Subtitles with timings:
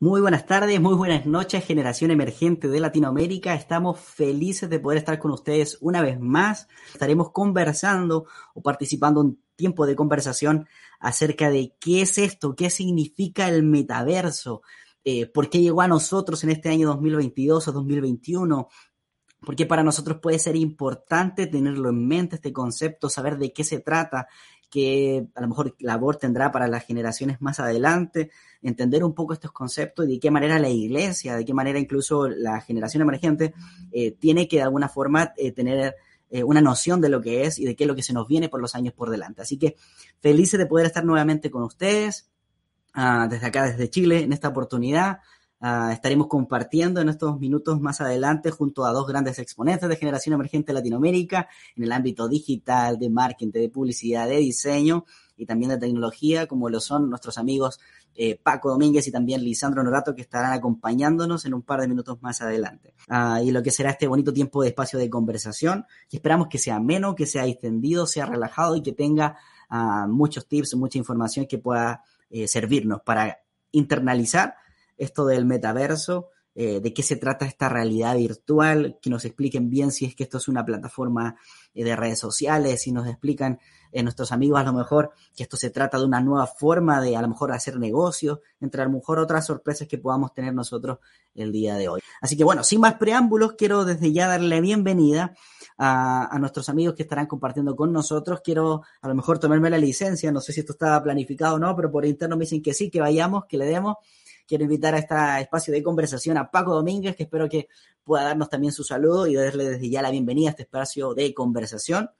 [0.00, 3.54] Muy buenas tardes, muy buenas noches, generación emergente de Latinoamérica.
[3.54, 6.68] Estamos felices de poder estar con ustedes una vez más.
[6.92, 10.68] Estaremos conversando o participando en tiempo de conversación
[11.00, 14.62] acerca de qué es esto, qué significa el metaverso,
[15.02, 18.68] eh, por qué llegó a nosotros en este año 2022 o 2021,
[19.40, 23.80] porque para nosotros puede ser importante tenerlo en mente, este concepto, saber de qué se
[23.80, 24.28] trata,
[24.70, 28.30] que a lo mejor labor tendrá para las generaciones más adelante,
[28.62, 32.28] entender un poco estos conceptos y de qué manera la iglesia, de qué manera incluso
[32.28, 33.54] la generación emergente
[33.92, 35.94] eh, tiene que de alguna forma eh, tener
[36.30, 38.28] eh, una noción de lo que es y de qué es lo que se nos
[38.28, 39.42] viene por los años por delante.
[39.42, 39.76] Así que
[40.20, 42.28] felices de poder estar nuevamente con ustedes,
[42.92, 45.20] ah, desde acá, desde Chile, en esta oportunidad.
[45.60, 50.34] Ah, estaremos compartiendo en estos minutos más adelante junto a dos grandes exponentes de generación
[50.34, 55.04] emergente Latinoamérica en el ámbito digital, de marketing, de publicidad, de diseño
[55.36, 57.80] y también de tecnología, como lo son nuestros amigos
[58.14, 62.20] eh, Paco Domínguez y también Lisandro Norato, que estarán acompañándonos en un par de minutos
[62.20, 62.94] más adelante.
[63.08, 66.58] Ah, y lo que será este bonito tiempo de espacio de conversación, que esperamos que
[66.58, 69.36] sea ameno, que sea extendido, sea relajado y que tenga
[69.68, 74.54] ah, muchos tips, mucha información que pueda eh, servirnos para internalizar
[74.98, 76.28] esto del metaverso,
[76.60, 80.24] eh, de qué se trata esta realidad virtual, que nos expliquen bien si es que
[80.24, 81.36] esto es una plataforma
[81.72, 83.60] eh, de redes sociales, si nos explican
[83.92, 87.16] eh, nuestros amigos a lo mejor que esto se trata de una nueva forma de
[87.16, 90.98] a lo mejor hacer negocios, entre a lo mejor otras sorpresas que podamos tener nosotros
[91.32, 92.00] el día de hoy.
[92.20, 95.36] Así que bueno, sin más preámbulos, quiero desde ya darle bienvenida
[95.76, 98.40] a, a, nuestros amigos que estarán compartiendo con nosotros.
[98.42, 101.76] Quiero a lo mejor tomarme la licencia, no sé si esto estaba planificado o no,
[101.76, 103.98] pero por interno me dicen que sí, que vayamos, que le demos
[104.48, 107.68] quiero invitar a este espacio de conversación a Paco Domínguez, que espero que
[108.02, 111.34] pueda darnos también su saludo y darle desde ya la bienvenida a este espacio de
[111.34, 112.10] conversación.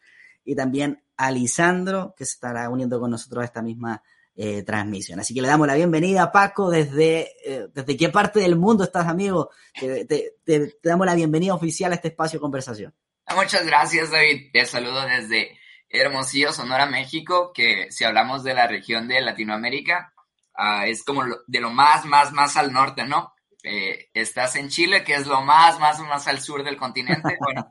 [0.44, 4.02] Y también a Lisandro, que se estará uniendo con nosotros a esta misma
[4.36, 5.18] eh, transmisión.
[5.18, 8.84] Así que le damos la bienvenida a Paco desde, eh, desde qué parte del mundo
[8.84, 9.50] estás, amigo.
[9.78, 12.94] Te, te, te, damos la bienvenida oficial a este espacio de conversación.
[13.34, 14.50] Muchas gracias, David.
[14.52, 15.58] Te saludo desde
[15.88, 20.12] Hermosillo, Sonora, México, que si hablamos de la región de Latinoamérica,
[20.58, 23.34] uh, es como lo, de lo más, más, más al norte, ¿no?
[23.62, 27.36] Eh, estás en Chile, que es lo más, más, más al sur del continente.
[27.40, 27.68] Bueno,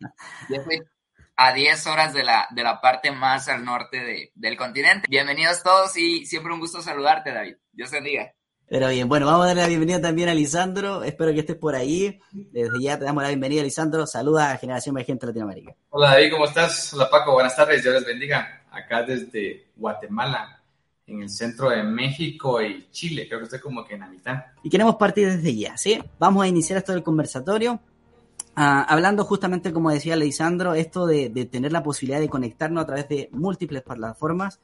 [0.50, 0.82] yo estoy
[1.36, 5.08] a 10 horas de la, de la parte más al norte de, del continente.
[5.08, 7.56] Bienvenidos todos y siempre un gusto saludarte, David.
[7.72, 8.32] Dios te diga.
[8.70, 11.04] Pero bien, bueno, vamos a darle la bienvenida también a Lisandro.
[11.04, 12.20] Espero que estés por ahí.
[12.32, 14.06] Desde ya te damos la bienvenida, Lisandro.
[14.06, 15.74] Saluda a Generación Emergente Latinoamérica.
[15.90, 16.94] Hola, David, ¿cómo estás?
[16.94, 17.82] Hola, Paco, buenas tardes.
[17.82, 18.66] Dios les bendiga.
[18.70, 20.57] Acá desde Guatemala,
[21.08, 24.44] en el centro de México y Chile, creo que estoy como que en la mitad.
[24.62, 26.00] Y queremos partir desde ya, ¿sí?
[26.20, 27.80] Vamos a iniciar esto del conversatorio.
[28.58, 32.88] Uh, hablando justamente, como decía Leisandro, esto de, de, tener la posibilidad de conectarnos a
[32.88, 34.60] través de múltiples plataformas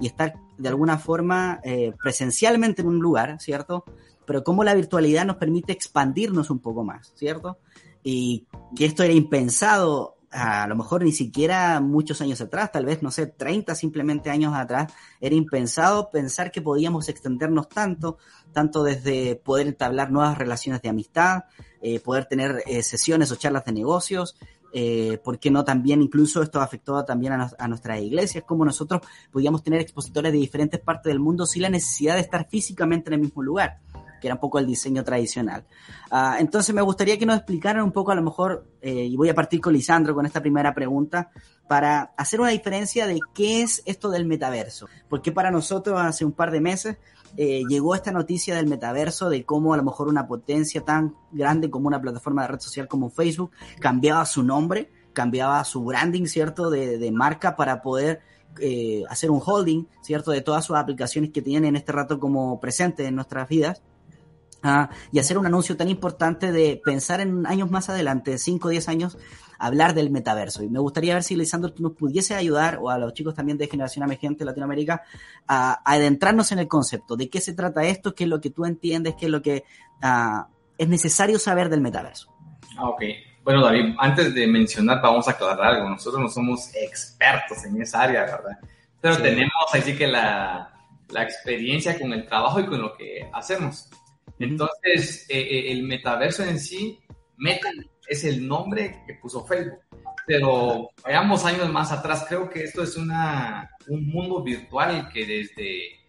[0.00, 3.84] y estar de alguna forma eh, presencialmente en un lugar, ¿cierto?
[4.26, 7.58] Pero cómo la virtualidad nos permite expandirnos un poco más, ¿cierto?
[8.02, 13.02] Y que esto era impensado a lo mejor ni siquiera muchos años atrás, tal vez,
[13.02, 18.18] no sé, 30 simplemente años atrás, era impensado pensar que podíamos extendernos tanto,
[18.52, 21.44] tanto desde poder entablar nuevas relaciones de amistad,
[21.80, 24.36] eh, poder tener eh, sesiones o charlas de negocios,
[24.74, 29.00] eh, ¿por qué no también incluso esto afectó también a, a nuestras iglesias, como nosotros
[29.30, 33.14] podíamos tener expositores de diferentes partes del mundo sin la necesidad de estar físicamente en
[33.14, 33.78] el mismo lugar?
[34.26, 35.64] Que era un poco el diseño tradicional.
[36.10, 39.28] Uh, entonces me gustaría que nos explicaran un poco a lo mejor, eh, y voy
[39.28, 41.30] a partir con Lisandro con esta primera pregunta,
[41.68, 44.88] para hacer una diferencia de qué es esto del metaverso.
[45.08, 46.96] Porque para nosotros hace un par de meses
[47.36, 51.70] eh, llegó esta noticia del metaverso, de cómo a lo mejor una potencia tan grande
[51.70, 56.68] como una plataforma de red social como Facebook cambiaba su nombre, cambiaba su branding, ¿cierto?,
[56.68, 58.22] de, de marca para poder
[58.60, 62.58] eh, hacer un holding, ¿cierto?, de todas sus aplicaciones que tienen en este rato como
[62.60, 63.82] presentes en nuestras vidas.
[64.66, 68.70] Uh, y hacer un anuncio tan importante de pensar en años más adelante, 5 o
[68.72, 69.16] 10 años,
[69.60, 70.64] hablar del metaverso.
[70.64, 73.58] Y me gustaría ver si, Lisandro, tú nos pudiese ayudar, o a los chicos también
[73.58, 75.02] de Generación Emergente Latinoamérica,
[75.46, 77.16] a, a adentrarnos en el concepto.
[77.16, 78.12] ¿De qué se trata esto?
[78.12, 79.14] ¿Qué es lo que tú entiendes?
[79.14, 79.62] ¿Qué es lo que
[80.02, 80.44] uh,
[80.76, 82.34] es necesario saber del metaverso?
[82.76, 83.02] Ah, ok.
[83.44, 85.90] Bueno, David, antes de mencionar, vamos a aclarar algo.
[85.90, 88.58] Nosotros no somos expertos en esa área, ¿verdad?
[89.00, 89.22] Pero sí.
[89.22, 90.72] tenemos así que la,
[91.10, 93.88] la experiencia con el trabajo y con lo que hacemos.
[94.38, 96.98] Entonces, eh, eh, el metaverso en sí,
[97.36, 97.70] Meta
[98.08, 99.80] es el nombre que puso Facebook.
[100.26, 106.00] Pero veamos años más atrás, creo que esto es una, un mundo virtual que desde,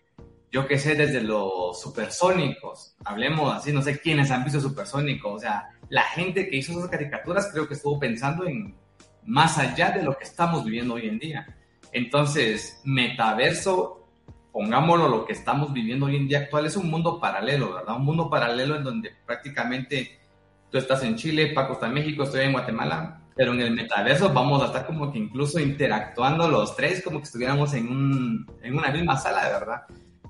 [0.52, 5.40] yo qué sé, desde los supersónicos, hablemos así, no sé quiénes han visto supersónicos, o
[5.40, 8.76] sea, la gente que hizo esas caricaturas creo que estuvo pensando en
[9.24, 11.56] más allá de lo que estamos viviendo hoy en día.
[11.92, 13.97] Entonces, metaverso,
[14.58, 17.96] pongámoslo lo que estamos viviendo hoy en día actual, es un mundo paralelo, ¿verdad?
[17.96, 20.18] Un mundo paralelo en donde prácticamente
[20.72, 24.34] tú estás en Chile, Paco está en México, estoy en Guatemala, pero en el metaverso
[24.34, 28.76] vamos a estar como que incluso interactuando los tres como que estuviéramos en, un, en
[28.76, 29.84] una misma sala, verdad.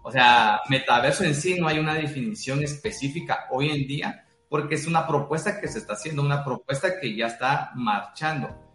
[0.03, 4.88] O sea, metaverso en sí no hay una definición específica hoy en día porque es
[4.88, 8.67] una propuesta que se está haciendo, una propuesta que ya está marchando.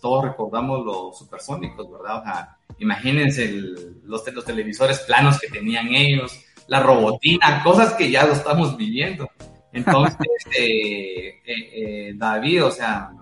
[0.00, 2.20] Todos recordamos los supersónicos, ¿verdad?
[2.20, 8.26] O sea, imagínense los, los televisores planos que tenían ellos, la robotina, cosas que ya
[8.26, 9.28] lo estamos viviendo.
[9.72, 10.16] Entonces,
[10.58, 13.12] eh, eh, eh, David, o sea,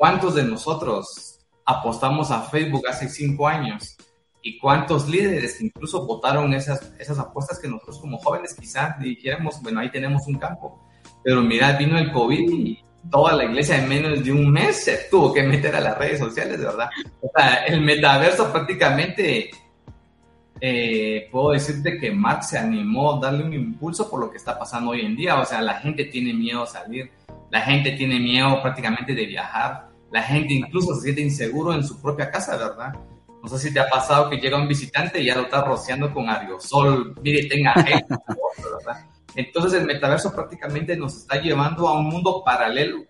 [0.00, 3.98] ¿Cuántos de nosotros apostamos a Facebook hace cinco años?
[4.40, 9.78] ¿Y cuántos líderes incluso votaron esas, esas apuestas que nosotros como jóvenes quizás dijéramos, bueno,
[9.78, 10.88] ahí tenemos un campo?
[11.22, 15.08] Pero mira, vino el COVID y toda la iglesia en menos de un mes se
[15.10, 16.88] tuvo que meter a las redes sociales, de verdad.
[17.20, 19.50] O sea, el metaverso prácticamente,
[20.60, 24.58] eh, puedo decirte que Mark se animó a darle un impulso por lo que está
[24.58, 25.38] pasando hoy en día.
[25.38, 27.10] O sea, la gente tiene miedo a salir,
[27.50, 32.00] la gente tiene miedo prácticamente de viajar la gente incluso se siente inseguro en su
[32.00, 32.94] propia casa, ¿verdad?
[33.42, 36.12] No sé si te ha pasado que llega un visitante y ya lo está rociando
[36.12, 39.06] con aerosol, mire, tenga gel, ¿verdad?
[39.34, 43.04] Entonces el metaverso prácticamente nos está llevando a un mundo paralelo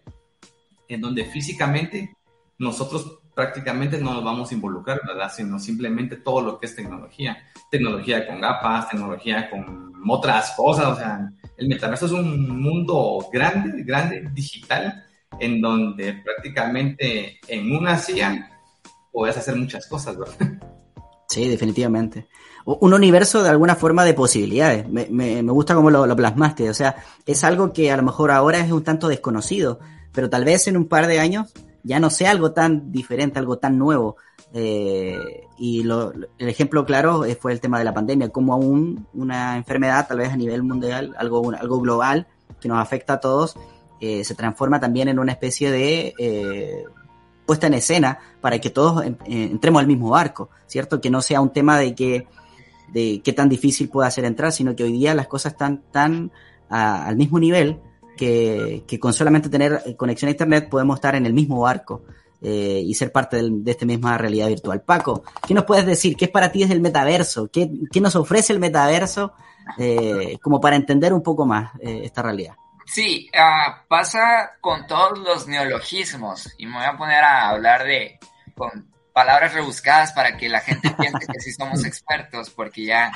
[0.89, 2.17] en donde físicamente
[2.59, 5.33] nosotros prácticamente no nos vamos a involucrar, ¿verdad?
[5.35, 7.39] Sino simplemente todo lo que es tecnología.
[7.71, 13.83] Tecnología con gafas, tecnología con otras cosas, o sea, el metaverso es un mundo grande,
[13.83, 15.05] grande, digital,
[15.39, 18.51] en donde prácticamente en una silla
[19.13, 20.59] puedes hacer muchas cosas, ¿verdad?
[21.29, 22.27] Sí, definitivamente.
[22.79, 24.89] Un universo de alguna forma de posibilidades.
[24.89, 26.71] Me, me, gusta cómo lo, plasmaste.
[26.71, 26.97] O sea,
[27.27, 29.81] es algo que a lo mejor ahora es un tanto desconocido,
[30.13, 31.53] pero tal vez en un par de años
[31.83, 34.17] ya no sea algo tan diferente, algo tan nuevo.
[34.53, 39.57] Eh, y lo, el ejemplo claro fue el tema de la pandemia, como aún una
[39.57, 42.27] enfermedad, tal vez a nivel mundial, algo, algo global,
[42.61, 43.57] que nos afecta a todos,
[44.01, 46.85] eh, se transforma también en una especie de eh,
[47.47, 51.01] puesta en escena para que todos entremos al mismo barco, ¿cierto?
[51.01, 52.27] Que no sea un tema de que
[52.93, 56.31] de qué tan difícil pueda ser entrar, sino que hoy día las cosas están tan
[56.69, 57.81] al mismo nivel
[58.17, 62.03] que, con solamente tener conexión a internet podemos estar en el mismo barco
[62.43, 64.83] eh, y ser parte de esta misma realidad virtual.
[64.83, 66.17] Paco, ¿qué nos puedes decir?
[66.17, 67.51] ¿Qué es para ti es el metaverso?
[67.51, 69.33] ¿Qué, qué nos ofrece el metaverso
[70.43, 72.55] como para entender un poco más esta realidad?
[72.91, 78.19] Sí, uh, pasa con todos los neologismos y me voy a poner a hablar de
[78.57, 83.13] con palabras rebuscadas para que la gente piense que sí somos expertos, porque ya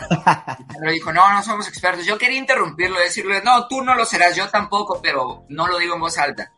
[0.80, 2.06] lo dijo, no, no somos expertos.
[2.06, 5.94] Yo quería interrumpirlo, decirle, no, tú no lo serás, yo tampoco, pero no lo digo
[5.94, 6.52] en voz alta.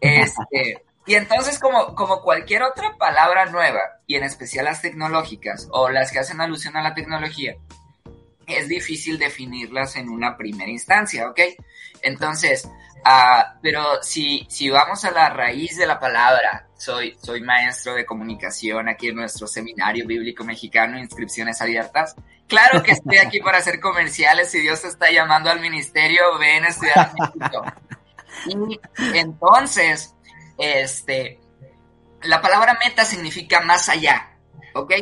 [0.00, 5.88] Este, y entonces, como, como cualquier otra palabra nueva, y en especial las tecnológicas o
[5.88, 7.56] las que hacen alusión a la tecnología,
[8.46, 11.40] es difícil definirlas en una primera instancia, ¿ok?
[12.02, 17.94] Entonces, uh, pero si, si vamos a la raíz de la palabra, soy, soy maestro
[17.94, 22.16] de comunicación aquí en nuestro seminario bíblico mexicano, inscripciones abiertas.
[22.48, 24.50] Claro que estoy aquí para hacer comerciales.
[24.50, 27.64] Si Dios está llamando al ministerio, ven a estudiar en México.
[28.46, 28.80] Y
[29.16, 30.16] entonces,
[30.58, 31.38] este,
[32.22, 34.36] la palabra meta significa más allá,
[34.74, 34.92] ¿ok?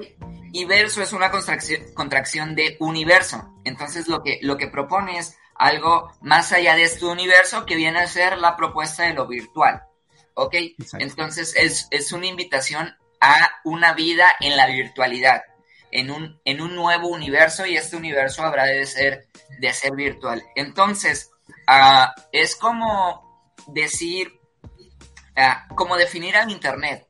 [0.52, 3.54] Y verso es una contracción, contracción de universo.
[3.64, 8.00] Entonces lo que, lo que propone es algo más allá de este universo que viene
[8.00, 9.84] a ser la propuesta de lo virtual.
[10.40, 10.54] ¿Ok?
[10.94, 15.42] Entonces es, es, una invitación a una vida en la virtualidad,
[15.90, 19.28] en un, en un nuevo universo y este universo habrá de ser,
[19.58, 20.42] de ser virtual.
[20.56, 21.30] Entonces,
[21.68, 24.40] uh, es como decir,
[25.36, 27.06] uh, como definir al Internet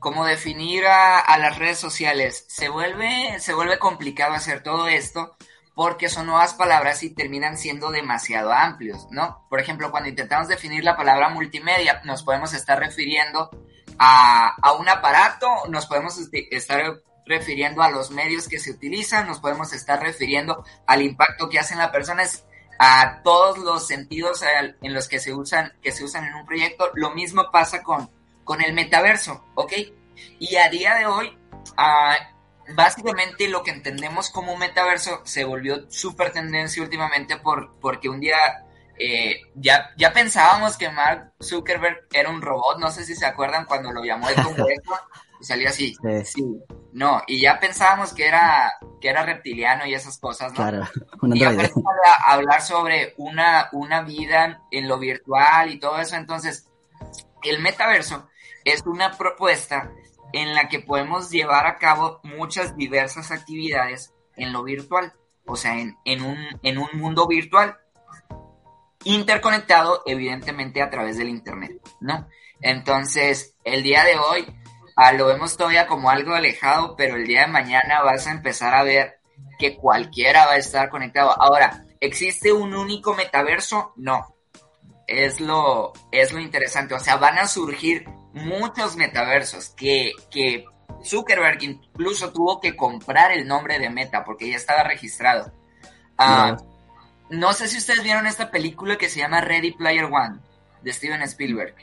[0.00, 2.44] como definir a, a, las redes sociales.
[2.48, 5.34] Se vuelve, se vuelve complicado hacer todo esto
[5.74, 9.44] porque son nuevas palabras y terminan siendo demasiado amplios, ¿no?
[9.50, 13.50] Por ejemplo, cuando intentamos definir la palabra multimedia, nos podemos estar refiriendo
[13.98, 19.26] a, a un aparato, nos podemos este, estar refiriendo a los medios que se utilizan,
[19.26, 22.44] nos podemos estar refiriendo al impacto que hacen las personas,
[22.78, 24.42] a todos los sentidos
[24.82, 26.90] en los que se usan, que se usan en un proyecto.
[26.94, 28.10] Lo mismo pasa con,
[28.42, 29.72] con el metaverso, ¿ok?
[30.38, 31.38] Y a día de hoy,
[31.78, 32.33] uh,
[32.74, 38.36] básicamente lo que entendemos como metaverso se volvió súper tendencia últimamente por, porque un día
[38.96, 43.64] eh, ya, ya pensábamos que Mark Zuckerberg era un robot, no sé si se acuerdan
[43.66, 44.94] cuando lo llamó el Congreso
[45.40, 46.44] y salió así, sí.
[46.92, 50.56] no, y ya pensábamos que era, que era reptiliano y esas cosas, ¿no?
[50.56, 50.86] Claro,
[51.34, 51.50] y a
[52.26, 56.68] hablar sobre una, una vida en lo virtual y todo eso, entonces,
[57.42, 58.28] el metaverso
[58.64, 59.90] es una propuesta
[60.34, 65.12] en la que podemos llevar a cabo muchas diversas actividades en lo virtual,
[65.46, 67.78] o sea, en, en, un, en un mundo virtual
[69.04, 72.26] interconectado evidentemente a través del Internet, ¿no?
[72.60, 74.46] Entonces, el día de hoy
[74.96, 78.74] ah, lo vemos todavía como algo alejado, pero el día de mañana vas a empezar
[78.74, 79.20] a ver
[79.56, 81.30] que cualquiera va a estar conectado.
[81.40, 83.92] Ahora, ¿existe un único metaverso?
[83.94, 84.34] No.
[85.06, 86.94] Es lo, es lo interesante.
[86.94, 90.66] O sea, van a surgir muchos metaversos que, que
[91.04, 95.52] Zuckerberg incluso tuvo que comprar el nombre de Meta porque ya estaba registrado.
[96.18, 96.56] Ah,
[97.30, 100.40] no sé si ustedes vieron esta película que se llama Ready Player One
[100.82, 101.74] de Steven Spielberg.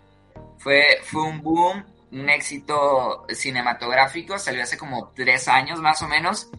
[0.60, 6.50] Fue, fue un boom, un éxito cinematográfico, salió hace como tres años más o menos.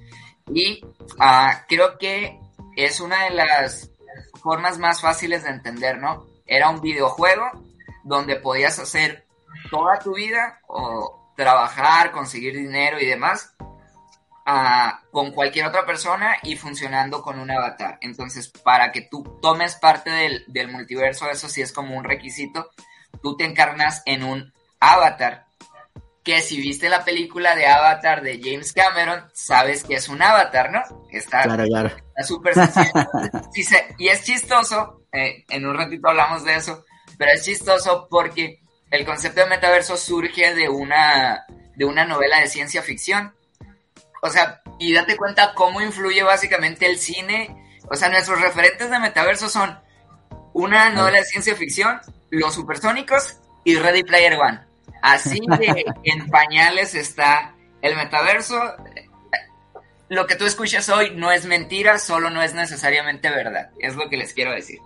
[0.52, 0.84] Y
[1.18, 2.40] ah, creo que
[2.76, 3.90] es una de las
[4.42, 6.26] formas más fáciles de entender, ¿no?
[6.46, 7.44] Era un videojuego
[8.04, 9.24] donde podías hacer
[9.70, 13.54] toda tu vida o trabajar, conseguir dinero y demás
[15.10, 17.98] con cualquier otra persona y funcionando con un avatar.
[18.00, 22.70] Entonces, para que tú tomes parte del, del multiverso, eso sí es como un requisito,
[23.22, 25.46] tú te encarnas en un avatar
[26.24, 30.70] que si viste la película de Avatar de James Cameron, sabes que es un avatar,
[30.70, 30.80] ¿no?
[31.10, 31.42] Está
[32.24, 32.54] súper
[33.98, 36.84] y es chistoso, eh, en un ratito hablamos de eso,
[37.18, 38.61] pero es chistoso porque
[38.92, 43.34] el concepto de metaverso surge de una, de una novela de ciencia ficción
[44.24, 47.56] o sea, y date cuenta cómo influye básicamente el cine.
[47.90, 49.76] O sea, nuestros referentes de metaverso son
[50.52, 54.60] una novela de ciencia ficción, Los Supersónicos y Ready Player One.
[55.02, 58.60] Así de en pañales está el metaverso.
[60.08, 63.70] Lo que tú escuchas hoy no es mentira, solo no es necesariamente verdad.
[63.80, 64.78] Es lo que les quiero decir.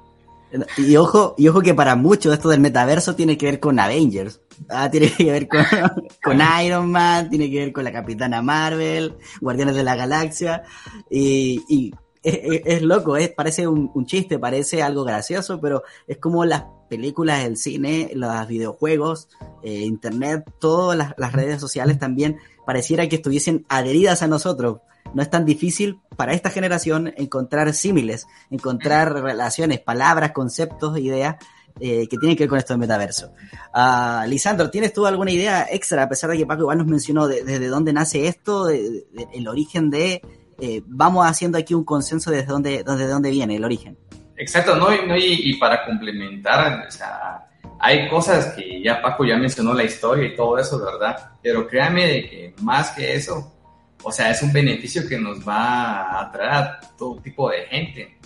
[0.79, 4.41] Y ojo, y ojo que para muchos esto del metaverso tiene que ver con Avengers.
[4.69, 5.65] Ah, tiene que ver con,
[6.23, 10.63] con, Iron Man, tiene que ver con la Capitana Marvel, Guardianes de la Galaxia.
[11.11, 16.45] Y, y es, loco, es, parece un, un, chiste, parece algo gracioso, pero es como
[16.45, 19.29] las películas, el cine, los videojuegos,
[19.63, 24.79] eh, internet, todas las, las redes sociales también pareciera que estuviesen adheridas a nosotros
[25.17, 31.37] no es tan difícil para esta generación encontrar símiles, encontrar relaciones, palabras, conceptos, ideas
[31.81, 33.33] eh, que tienen que ver con esto del metaverso.
[33.75, 37.29] Uh, Lisandro, ¿tienes tú alguna idea extra, a pesar de que Paco igual nos mencionó
[37.29, 40.21] desde dónde nace esto, el origen de,
[40.61, 43.97] eh, vamos haciendo aquí un consenso desde dónde, desde dónde viene el origen?
[44.37, 44.93] Exacto, ¿no?
[44.93, 47.49] Y, y para complementar, o sea,
[47.81, 51.31] hay cosas que ya Paco ya mencionó la historia y todo eso, ¿verdad?
[51.43, 53.56] Pero créame de que más que eso,
[54.03, 58.19] o sea, es un beneficio que nos va a traer a todo tipo de gente.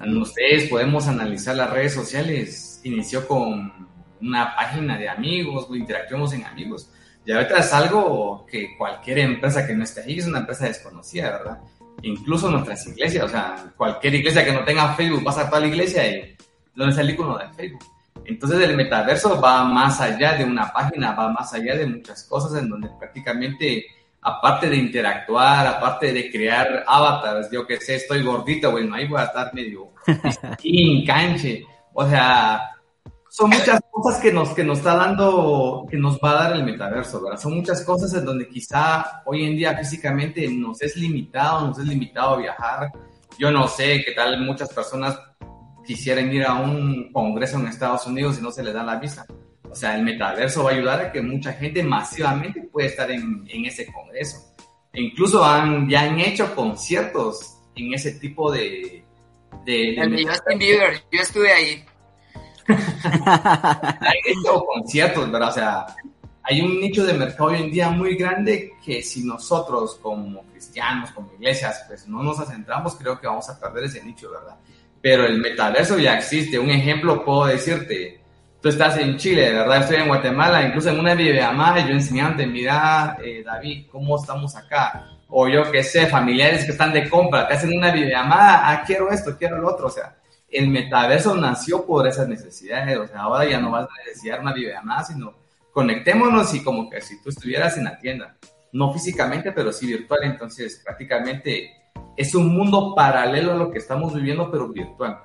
[0.00, 2.80] Ustedes podemos analizar las redes sociales.
[2.84, 3.88] Inició con
[4.20, 6.90] una página de amigos, interactuamos en amigos.
[7.26, 11.30] Y ahorita es algo que cualquier empresa que no esté ahí es una empresa desconocida,
[11.30, 11.58] ¿verdad?
[12.02, 15.66] Incluso nuestras iglesias, o sea, cualquier iglesia que no tenga Facebook pasa a toda la
[15.66, 16.36] iglesia y
[16.74, 17.84] donde está el icono de Facebook.
[18.24, 22.62] Entonces el metaverso va más allá de una página, va más allá de muchas cosas
[22.62, 23.84] en donde prácticamente
[24.22, 29.20] aparte de interactuar, aparte de crear avatars, yo que sé, estoy gordito, bueno, ahí voy
[29.20, 29.92] a estar medio
[30.62, 31.64] en canche.
[31.94, 32.60] O sea,
[33.28, 36.64] son muchas cosas que nos, que nos está dando, que nos va a dar el
[36.64, 37.38] metaverso, ¿verdad?
[37.38, 41.86] Son muchas cosas en donde quizá hoy en día físicamente nos es limitado, nos es
[41.86, 42.92] limitado a viajar.
[43.38, 45.18] Yo no sé qué tal muchas personas
[45.86, 49.24] quisieran ir a un congreso en Estados Unidos y no se les da la visa.
[49.70, 53.44] O sea, el metaverso va a ayudar a que mucha gente masivamente pueda estar en,
[53.48, 54.54] en ese congreso.
[54.92, 59.04] E incluso han, ya han hecho conciertos en ese tipo de...
[59.64, 59.94] de,
[61.12, 61.84] yo estuve ahí.
[62.68, 65.48] han hecho conciertos, ¿verdad?
[65.48, 65.86] O sea,
[66.42, 71.10] hay un nicho de mercado hoy en día muy grande que si nosotros como cristianos,
[71.10, 74.56] como iglesias, pues no nos centramos, creo que vamos a perder ese nicho, ¿verdad?
[75.00, 76.58] Pero el metaverso ya existe.
[76.58, 78.20] Un ejemplo puedo decirte,
[78.60, 79.82] tú estás en Chile, ¿verdad?
[79.82, 85.10] Estoy en Guatemala, incluso en una videollamada yo enseñante, mira, eh, David, ¿cómo estamos acá?
[85.28, 89.10] O yo qué sé, familiares que están de compra, te hacen una videollamada, ah, quiero
[89.10, 90.16] esto, quiero lo otro, o sea,
[90.50, 94.54] el metaverso nació por esas necesidades, o sea, ahora ya no vas a necesitar una
[94.54, 95.34] videollamada, sino
[95.72, 98.36] conectémonos y como que si tú estuvieras en la tienda.
[98.72, 100.24] no físicamente, pero sí virtual.
[100.24, 101.70] Entonces, prácticamente
[102.16, 105.20] es un mundo paralelo a lo que estamos viviendo, pero virtual.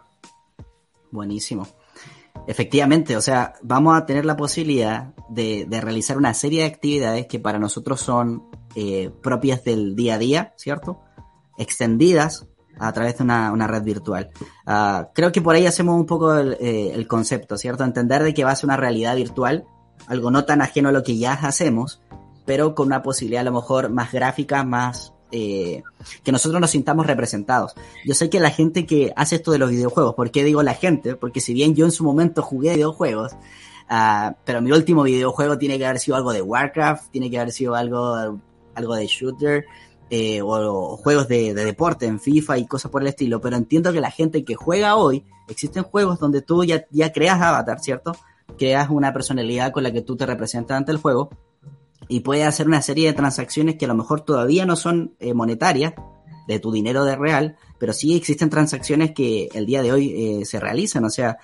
[1.11, 1.67] Buenísimo.
[2.45, 7.39] Efectivamente, o sea, vamos a tener la posibilidad de, realizar una serie de actividades que
[7.39, 8.43] para nosotros son
[8.75, 10.99] eh, propias del día a día, ¿cierto?
[11.57, 12.47] Extendidas
[12.79, 14.29] a través de una, red virtual.
[14.65, 17.83] Ah, creo que por ahí hacemos un poco eh, el, concepto, ¿cierto?
[17.83, 19.65] Entender de que va a ser una realidad virtual,
[20.07, 22.01] algo no tan ajeno a lo que ya hacemos,
[22.45, 25.81] pero con una posibilidad a lo mejor más gráfica, más eh,
[26.23, 27.73] que nosotros nos sintamos representados.
[28.05, 30.75] Yo sé que la gente que hace esto de los videojuegos, ¿por qué digo la
[30.75, 31.15] gente?
[31.15, 33.33] Porque si bien yo en su momento jugué videojuegos,
[33.89, 37.51] uh, pero mi último videojuego tiene que haber sido algo de Warcraft, tiene que haber
[37.51, 38.39] sido algo,
[38.75, 39.65] algo de shooter,
[40.11, 44.01] eh, o, juegos de, deporte en FIFA y cosas por el estilo, pero entiendo que
[44.01, 48.15] la gente que juega hoy, existen juegos donde tú ya, ya creas avatar, ¿cierto?
[48.59, 51.31] Creas una personalidad con la que tú te representas ante el juego,
[52.07, 55.33] y puedes hacer una serie de transacciones que a lo mejor todavía no son eh,
[55.33, 55.93] monetarias
[56.47, 60.45] de tu dinero de real, pero sí existen transacciones que el día de hoy eh,
[60.45, 61.05] se realizan.
[61.05, 61.37] O sea,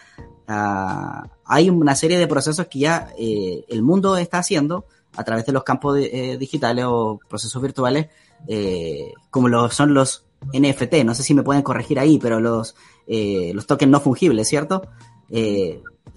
[0.48, 4.86] uh, hay una serie de procesos que ya eh, el mundo está haciendo
[5.16, 8.08] a través de los campos de, digitales o procesos virtuales,
[9.32, 11.04] como lo son los NFT.
[11.04, 12.76] No sé si me pueden corregir ahí, pero los,
[13.08, 14.84] los tokens no fungibles, ¿cierto?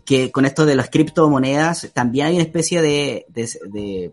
[0.04, 4.10] Que con esto de las criptomonedas también hay una especie de, de,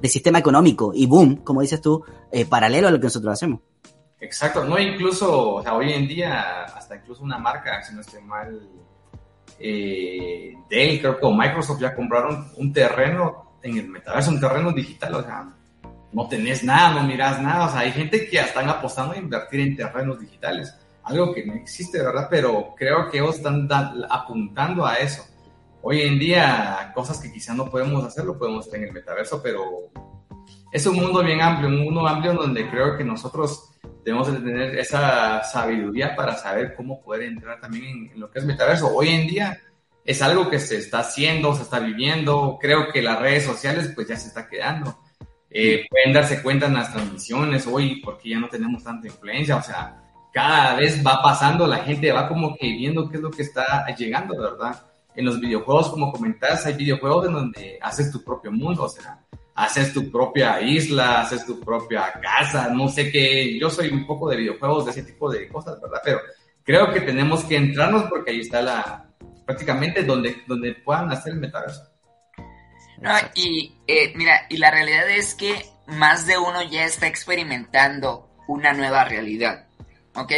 [0.00, 3.60] de, sistema económico y boom, como dices tú, eh, paralelo a lo que nosotros hacemos.
[4.20, 8.22] Exacto, no incluso, o sea, hoy en día, hasta incluso una marca, si no estoy
[8.22, 8.68] mal,
[9.58, 14.72] eh, Dell, creo que o Microsoft ya compraron un terreno en el metaverso, un terreno
[14.72, 15.48] digital, o sea,
[16.12, 19.18] no tenés nada, no mirás nada, o sea, hay gente que ya están apostando a
[19.18, 22.28] invertir en terrenos digitales algo que no existe, ¿verdad?
[22.30, 23.68] Pero creo que ellos están
[24.08, 25.24] apuntando a eso.
[25.82, 29.42] Hoy en día, cosas que quizás no podemos hacer, lo podemos hacer en el metaverso,
[29.42, 29.90] pero
[30.72, 33.70] es un mundo bien amplio, un mundo amplio donde creo que nosotros
[34.02, 38.44] debemos de tener esa sabiduría para saber cómo poder entrar también en, lo que es
[38.44, 38.94] metaverso.
[38.94, 39.60] Hoy en día
[40.04, 42.58] es algo que se está haciendo, se está viviendo.
[42.60, 44.98] Creo que las redes sociales pues ya se está quedando.
[45.50, 49.56] Eh, pueden darse cuenta en las transmisiones hoy porque ya no tenemos tanta influencia.
[49.56, 50.03] O sea,
[50.34, 53.86] cada vez va pasando, la gente va como que viendo qué es lo que está
[53.94, 54.82] llegando, ¿verdad?
[55.14, 59.20] En los videojuegos, como comentas, hay videojuegos en donde haces tu propio mundo, o sea,
[59.54, 64.28] haces tu propia isla, haces tu propia casa, no sé qué, yo soy un poco
[64.28, 66.00] de videojuegos, de ese tipo de cosas, ¿verdad?
[66.04, 66.18] Pero
[66.64, 69.06] creo que tenemos que entrarnos porque ahí está la,
[69.46, 71.88] prácticamente donde, donde puedan hacer el metaverso.
[73.00, 78.28] No, y eh, mira, y la realidad es que más de uno ya está experimentando
[78.48, 79.68] una nueva realidad.
[80.14, 80.32] ¿Ok?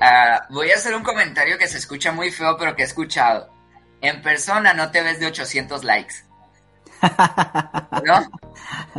[0.00, 3.52] Ah, voy a hacer un comentario que se escucha muy feo, pero que he escuchado.
[4.00, 6.14] En persona no te ves de 800 likes.
[8.04, 8.20] ¿No?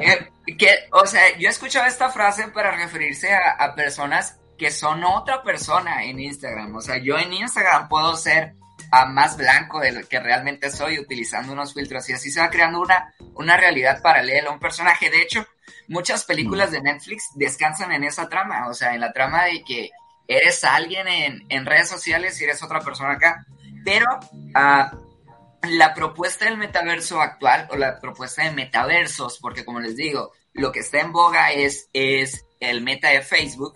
[0.02, 5.04] Eh, que, o sea, yo he escuchado esta frase para referirse a, personas que son
[5.04, 6.76] otra persona en Instagram.
[6.76, 8.54] O sea, yo en Instagram puedo ser
[8.92, 12.50] a más blanco de lo que realmente soy utilizando unos filtros y así se va
[12.50, 15.10] creando una, una realidad paralela, un personaje.
[15.10, 15.46] De hecho,
[15.88, 19.90] muchas películas de Netflix descansan en esa trama, o sea, en la trama de que
[20.28, 23.46] eres alguien en, redes sociales y eres otra persona acá.
[23.84, 24.06] Pero
[24.54, 24.92] ah,
[25.70, 30.72] la propuesta del metaverso actual o la propuesta de metaversos, porque como les digo, lo
[30.72, 33.74] que está en boga es, es el meta de Facebook,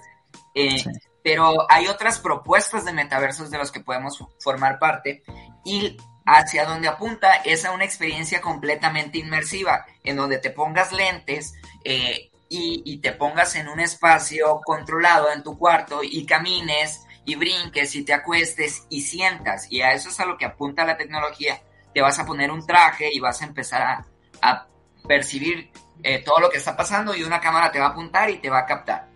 [0.56, 0.84] eh,
[1.24, 5.24] pero hay otras propuestas de metaversos de los que podemos formar parte
[5.66, 11.54] y hacia donde apunta es a una experiencia completamente inmersiva, en donde te pongas lentes,
[11.84, 17.94] eh, y, te pongas en un espacio controlado en tu cuarto y camines y brinques
[17.96, 19.72] y te acuestes y sientas.
[19.72, 21.62] Y a eso es a lo que apunta la tecnología.
[21.94, 24.06] Te vas a poner un traje y vas a empezar a,
[24.42, 24.68] a
[25.08, 28.40] percibir eh, todo lo que está pasando y una cámara te va a apuntar y
[28.40, 29.08] te va a captar.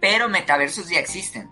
[0.00, 1.50] Pero metaversos ya existen.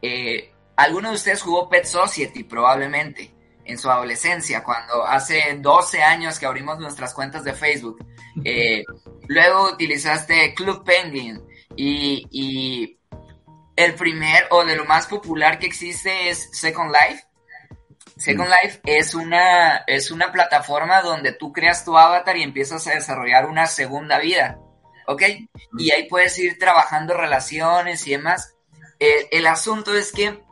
[0.00, 2.44] Eh, ¿Alguno de ustedes jugó Pet Society?
[2.44, 3.34] Probablemente
[3.70, 8.04] en su adolescencia, cuando hace 12 años que abrimos nuestras cuentas de Facebook.
[8.44, 8.84] Eh,
[9.28, 11.40] luego utilizaste Club Penguin
[11.76, 12.96] y,
[13.76, 17.24] el primer o de lo más popular que existe es Second Life.
[18.18, 18.50] Second.
[18.62, 23.46] Life es una, es una plataforma donde tú creas tu avatar y empiezas a desarrollar
[23.46, 24.58] una segunda vida.
[25.06, 25.22] ¿Ok?
[25.78, 28.54] Y ahí puedes ir trabajando relaciones y demás.
[28.98, 30.42] el asunto es que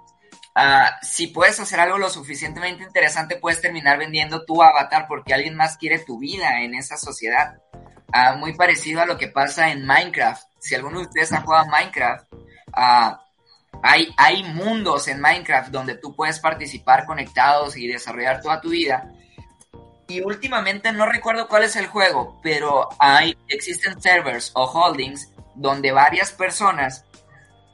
[0.61, 5.55] Ah, si puedes hacer algo lo suficientemente interesante, puedes terminar vendiendo tu avatar porque alguien
[5.55, 7.59] más quiere tu vida en esa sociedad.
[8.13, 10.43] Ah, muy parecido a lo que pasa en Minecraft.
[10.59, 12.27] Si alguno de ustedes ha jugado Minecraft,
[12.73, 13.25] ah,
[13.85, 19.13] hay, hay mundos en Minecraft donde tú puedes participar conectados y desarrollar toda tu vida.
[20.09, 25.93] y últimamente no recuerdo cuál es el juego, pero hay, existen servers o holdings donde
[25.93, 27.05] varias personas,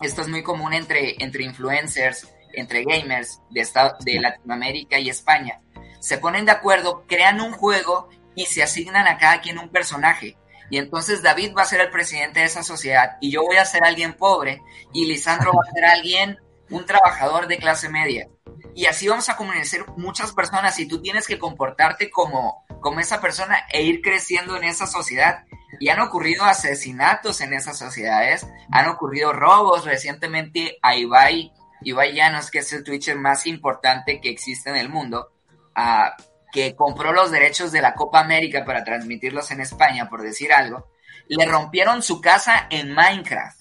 [0.03, 3.67] esto es muy común entre, entre influencers, entre gamers de,
[4.01, 5.61] de Latinoamérica y España,
[6.01, 10.37] se ponen de acuerdo, crean un juego y se asignan a cada quien un personaje.
[10.71, 13.65] Y entonces David va a ser el presidente de esa sociedad y yo voy a
[13.65, 14.63] ser alguien pobre
[14.93, 16.39] y Lisandro va a ser alguien,
[16.71, 18.29] un trabajador de clase media.
[18.75, 23.21] Y así vamos a conocer muchas personas y tú tienes que comportarte como, como esa
[23.21, 25.45] persona e ir creciendo en esa sociedad.
[25.81, 31.53] Y han ocurrido asesinatos en esas sociedades, han ocurrido robos recientemente a Ibai,
[31.85, 35.33] Ibai Llanos, que es el Twitcher más importante que existe en el mundo,
[35.75, 36.17] a
[36.53, 40.89] que compró los derechos de la Copa América para transmitirlos en España, por decir algo,
[41.27, 43.61] le rompieron su casa en Minecraft.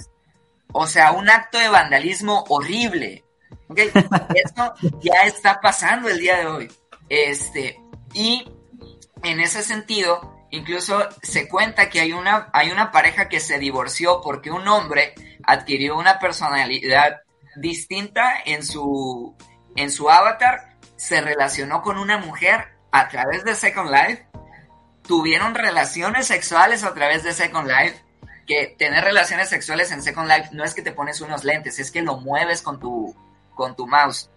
[0.71, 3.23] O sea, un acto de vandalismo horrible.
[3.67, 3.89] ¿okay?
[4.35, 6.71] Esto ya está pasando el día de hoy.
[7.09, 7.79] Este,
[8.13, 8.47] y
[9.23, 14.21] en ese sentido, incluso se cuenta que hay una, hay una pareja que se divorció
[14.21, 17.22] porque un hombre adquirió una personalidad
[17.55, 19.35] distinta en su,
[19.75, 24.27] en su avatar, se relacionó con una mujer a través de Second Life,
[25.07, 28.03] tuvieron relaciones sexuales a través de Second Life,
[28.47, 31.91] que tener relaciones sexuales en Second Life no es que te pones unos lentes, es
[31.91, 33.15] que lo mueves con tu,
[33.55, 34.29] con tu mouse.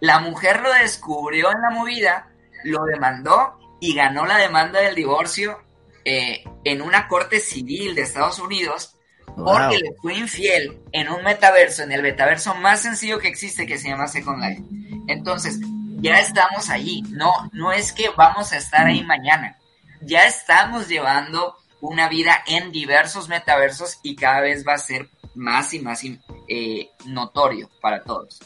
[0.00, 2.28] La mujer lo descubrió en la movida,
[2.64, 5.62] lo demandó y ganó la demanda del divorcio
[6.04, 8.96] eh, en una corte civil de Estados Unidos
[9.36, 13.78] porque le fue infiel en un metaverso, en el metaverso más sencillo que existe que
[13.78, 14.62] se llama Second Life.
[15.08, 15.58] Entonces,
[16.00, 17.02] ya estamos allí.
[17.10, 19.56] No, no es que vamos a estar ahí mañana.
[20.02, 25.72] Ya estamos llevando una vida en diversos metaversos y cada vez va a ser más
[25.74, 26.02] y más
[26.48, 28.40] eh, notorio para todos.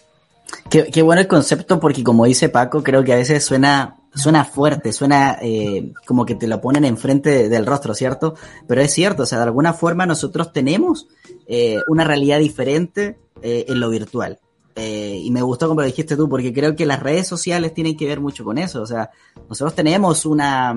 [0.71, 4.93] Qué, bueno el concepto porque como dice Paco, creo que a veces suena, suena fuerte,
[4.93, 8.35] suena eh, como que te lo ponen enfrente del rostro, ¿cierto?
[8.67, 11.09] Pero es cierto, o sea, de alguna forma nosotros tenemos
[11.47, 14.39] eh, una realidad diferente en lo virtual.
[14.77, 17.97] Eh, y me gustó como lo dijiste tú, porque creo que las redes sociales tienen
[17.97, 18.83] que ver mucho con eso.
[18.83, 19.11] O sea,
[19.49, 20.77] nosotros tenemos una,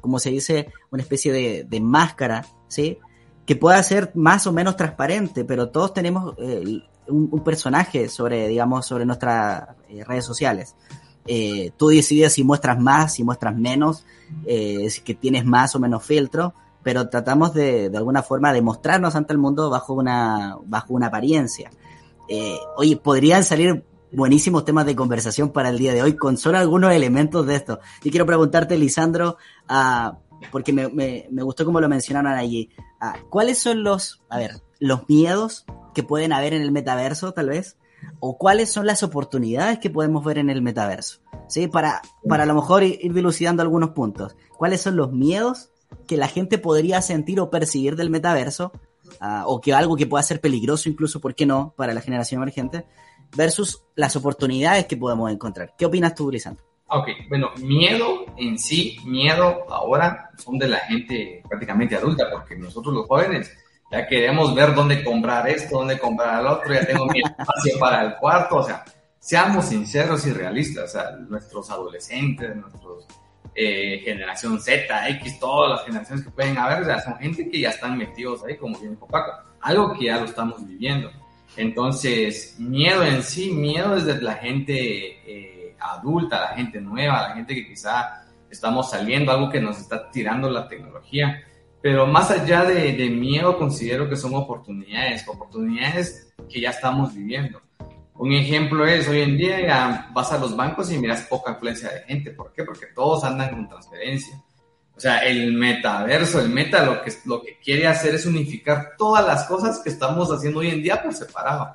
[0.00, 1.32] como se dice, una especie
[1.64, 2.98] de, máscara, ¿sí?
[3.46, 8.86] Que pueda ser más o menos transparente, pero todos tenemos eh, un, personaje sobre, digamos,
[8.86, 10.74] sobre nuestras eh, redes sociales.
[11.76, 14.04] Tú decides si muestras más, si muestras menos,
[14.46, 19.14] si que tienes más o menos filtro, pero tratamos de, de alguna forma de mostrarnos
[19.14, 21.70] ante el mundo bajo una, bajo una apariencia.
[22.28, 26.58] Eh, oye, podrían salir buenísimos temas de conversación para el día de hoy con solo
[26.58, 27.80] algunos elementos de esto.
[28.02, 29.36] Y quiero preguntarte, Lisandro,
[29.68, 30.18] ah,
[30.50, 35.64] porque me, gustó como lo mencionaron allí, ah, ¿cuáles son los, a ver, los miedos
[35.94, 37.76] que pueden haber en el metaverso, tal vez?
[38.20, 41.20] ¿O cuáles son las oportunidades que podemos ver en el metaverso?
[41.48, 41.68] ¿Sí?
[41.68, 44.36] Para, para a lo mejor ir dilucidando algunos puntos.
[44.56, 45.70] ¿Cuáles son los miedos
[46.06, 48.72] que la gente podría sentir o percibir del metaverso
[49.20, 52.42] Ah, o que algo que pueda ser peligroso incluso, ¿por qué no?, para la generación
[52.42, 52.86] emergente,
[53.36, 55.74] versus las oportunidades que podemos encontrar.
[55.76, 56.64] ¿Qué opinas tú, Lisandro?
[56.88, 62.94] Ok, bueno, miedo en sí, miedo ahora son de la gente prácticamente adulta, porque nosotros
[62.94, 63.50] los jóvenes
[63.92, 68.02] ya queremos ver dónde comprar esto, dónde comprar el otro, ya tengo mi espacio para
[68.02, 68.82] el cuarto, o sea,
[69.18, 73.06] seamos sinceros y realistas, o sea, nuestros adolescentes, nuestros
[73.54, 77.68] eh, generación Z, X, todas las generaciones que pueden haber, o son gente que ya
[77.68, 81.10] están metidos ahí, como bien dijo Paco, algo que ya lo estamos viviendo.
[81.56, 87.54] Entonces, miedo en sí, miedo desde la gente eh, adulta, la gente nueva, la gente
[87.54, 91.42] que quizá estamos saliendo, algo que nos está tirando la tecnología.
[91.82, 97.60] Pero más allá de, de miedo, considero que son oportunidades, oportunidades que ya estamos viviendo.
[98.14, 101.90] Un ejemplo es, hoy en día ya vas a los bancos y miras poca influencia
[101.90, 102.30] de gente.
[102.30, 102.62] ¿Por qué?
[102.62, 104.40] Porque todos andan con transferencia.
[104.96, 109.26] O sea, el metaverso, el meta lo que, lo que quiere hacer es unificar todas
[109.26, 111.74] las cosas que estamos haciendo hoy en día por separado.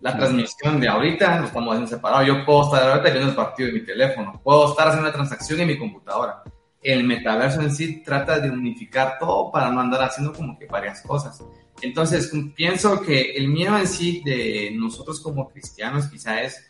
[0.00, 2.22] La transmisión de ahorita lo estamos haciendo separado.
[2.22, 5.60] Yo puedo estar ahorita viendo el partido en mi teléfono, puedo estar haciendo una transacción
[5.60, 6.42] en mi computadora.
[6.82, 11.02] El metaverso en sí trata de unificar todo para no andar haciendo como que varias
[11.02, 11.42] cosas.
[11.82, 16.66] Entonces, pienso que el miedo en sí de nosotros como cristianos quizá es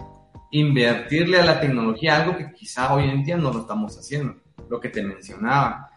[0.50, 4.36] invertirle a la tecnología algo que quizá hoy en día no lo estamos haciendo.
[4.68, 5.90] Lo que te mencionaba.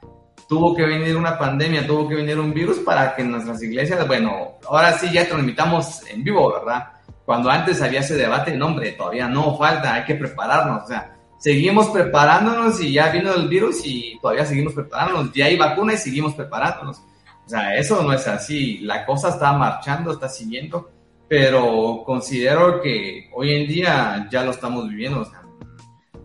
[0.47, 4.59] Tuvo que venir una pandemia, tuvo que venir un virus para que nuestras iglesias, bueno,
[4.67, 6.89] ahora sí ya transmitamos en vivo, ¿verdad?
[7.25, 10.83] Cuando antes había ese debate, no, hombre, todavía no falta, hay que prepararnos.
[10.83, 15.33] O sea, seguimos preparándonos y ya vino el virus y todavía seguimos preparándonos.
[15.33, 16.99] Ya hay vacuna y seguimos preparándonos.
[17.45, 18.77] O sea, eso no es así.
[18.77, 20.91] La cosa está marchando, está siguiendo,
[21.27, 25.21] pero considero que hoy en día ya lo estamos viviendo.
[25.21, 25.41] O sea,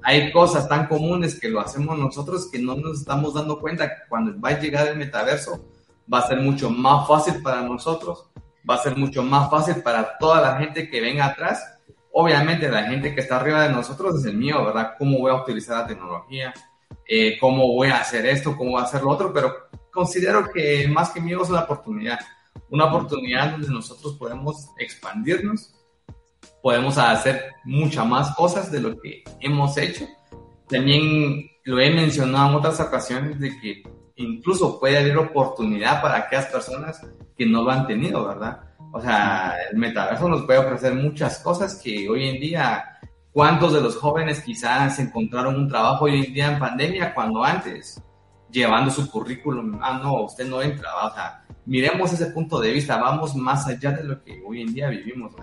[0.03, 4.03] hay cosas tan comunes que lo hacemos nosotros que no nos estamos dando cuenta que
[4.09, 5.65] cuando va a llegar el metaverso
[6.13, 8.29] va a ser mucho más fácil para nosotros,
[8.69, 11.76] va a ser mucho más fácil para toda la gente que venga atrás.
[12.19, 14.95] Obviamente la gente que está arriba de nosotros es el mío, ¿verdad?
[14.99, 16.55] ¿Cómo voy a utilizar la tecnología?
[17.07, 18.57] Eh, ¿Cómo voy a hacer esto?
[18.57, 19.35] ¿Cómo voy a hacer lo otro?
[19.35, 19.55] Pero
[19.93, 22.19] considero que más que mío es una oportunidad.
[22.71, 25.75] Una oportunidad donde nosotros podemos expandirnos,
[26.63, 30.07] podemos hacer muchas más cosas de lo que hemos hecho.
[30.71, 33.83] También lo he mencionado en otras ocasiones de que
[34.15, 36.99] incluso puede haber oportunidad para aquellas personas
[37.37, 38.66] que no lo han tenido, ¿verdad?
[38.97, 42.99] O sea, el metaverso nos puede ofrecer muchas cosas que hoy en día,
[43.31, 48.03] ¿cuántos de los jóvenes quizás encontraron un trabajo hoy en día en pandemia cuando antes,
[48.51, 52.97] llevando su currículum, ah, no, usted no entra, o sea, miremos ese punto de vista,
[52.97, 55.35] vamos más allá de lo que hoy en día vivimos,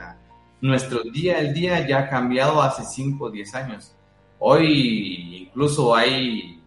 [0.59, 3.95] nuestro día al día ya ha cambiado hace 5 o 10 años.
[4.39, 6.59] Hoy incluso hay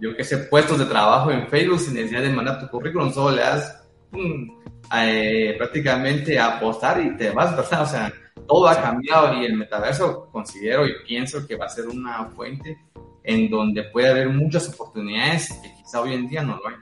[0.00, 3.36] yo que sé, puestos de trabajo en Facebook sin necesidad de mandar tu currículum, solo
[3.36, 3.81] le das
[4.12, 7.82] eh, prácticamente a apostar y te vas, ¿verdad?
[7.82, 8.12] O sea,
[8.46, 12.78] todo ha cambiado y el metaverso considero y pienso que va a ser una fuente
[13.24, 16.74] en donde puede haber muchas oportunidades que quizá hoy en día no lo hay.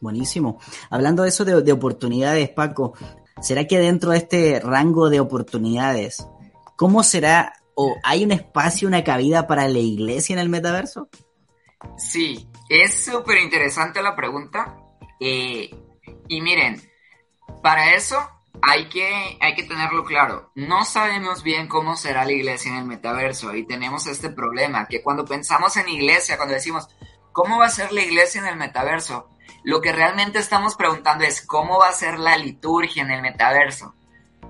[0.00, 0.58] Buenísimo.
[0.88, 2.94] Hablando de eso de, de oportunidades, Paco,
[3.42, 6.26] ¿será que dentro de este rango de oportunidades,
[6.76, 11.08] cómo será o hay un espacio, una cabida para la iglesia en el metaverso?
[11.96, 14.76] Sí, es súper interesante la pregunta.
[15.18, 15.70] Eh,
[16.30, 16.80] y miren,
[17.62, 18.16] para eso
[18.62, 20.52] hay que, hay que tenerlo claro.
[20.54, 25.02] No sabemos bien cómo será la iglesia en el metaverso y tenemos este problema que
[25.02, 26.88] cuando pensamos en iglesia, cuando decimos,
[27.32, 29.28] ¿cómo va a ser la iglesia en el metaverso?
[29.64, 33.96] Lo que realmente estamos preguntando es cómo va a ser la liturgia en el metaverso.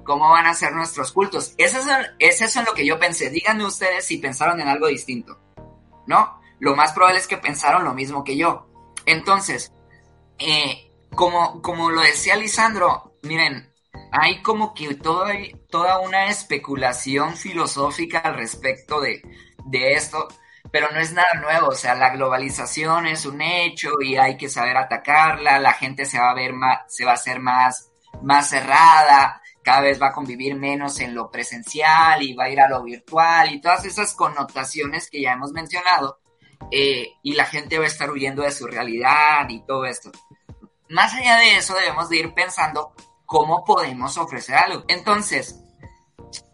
[0.04, 1.54] ¿Cómo van a ser nuestros cultos?
[1.56, 1.86] Eso es,
[2.18, 3.30] es eso en lo que yo pensé.
[3.30, 5.38] Díganme ustedes si pensaron en algo distinto.
[6.06, 6.40] ¿No?
[6.58, 8.66] lo más probable es que pensaron lo mismo que yo.
[9.06, 9.72] Entonces,
[10.38, 13.72] eh, como, como lo decía Lisandro, miren,
[14.12, 15.32] hay como que toda,
[15.68, 19.22] toda una especulación filosófica al respecto de,
[19.66, 20.28] de esto,
[20.70, 24.48] pero no es nada nuevo, o sea, la globalización es un hecho y hay que
[24.48, 27.90] saber atacarla, la gente se va a ver más, se va a hacer más,
[28.22, 32.60] más cerrada, cada vez va a convivir menos en lo presencial y va a ir
[32.60, 36.20] a lo virtual y todas esas connotaciones que ya hemos mencionado,
[36.70, 40.10] eh, y la gente va a estar huyendo de su realidad y todo esto.
[40.90, 42.92] Más allá de eso, debemos de ir pensando
[43.24, 44.84] cómo podemos ofrecer algo.
[44.88, 45.60] Entonces,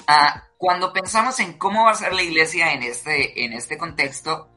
[0.07, 4.49] ah, cuando pensamos en cómo va a ser la iglesia en este, en este contexto,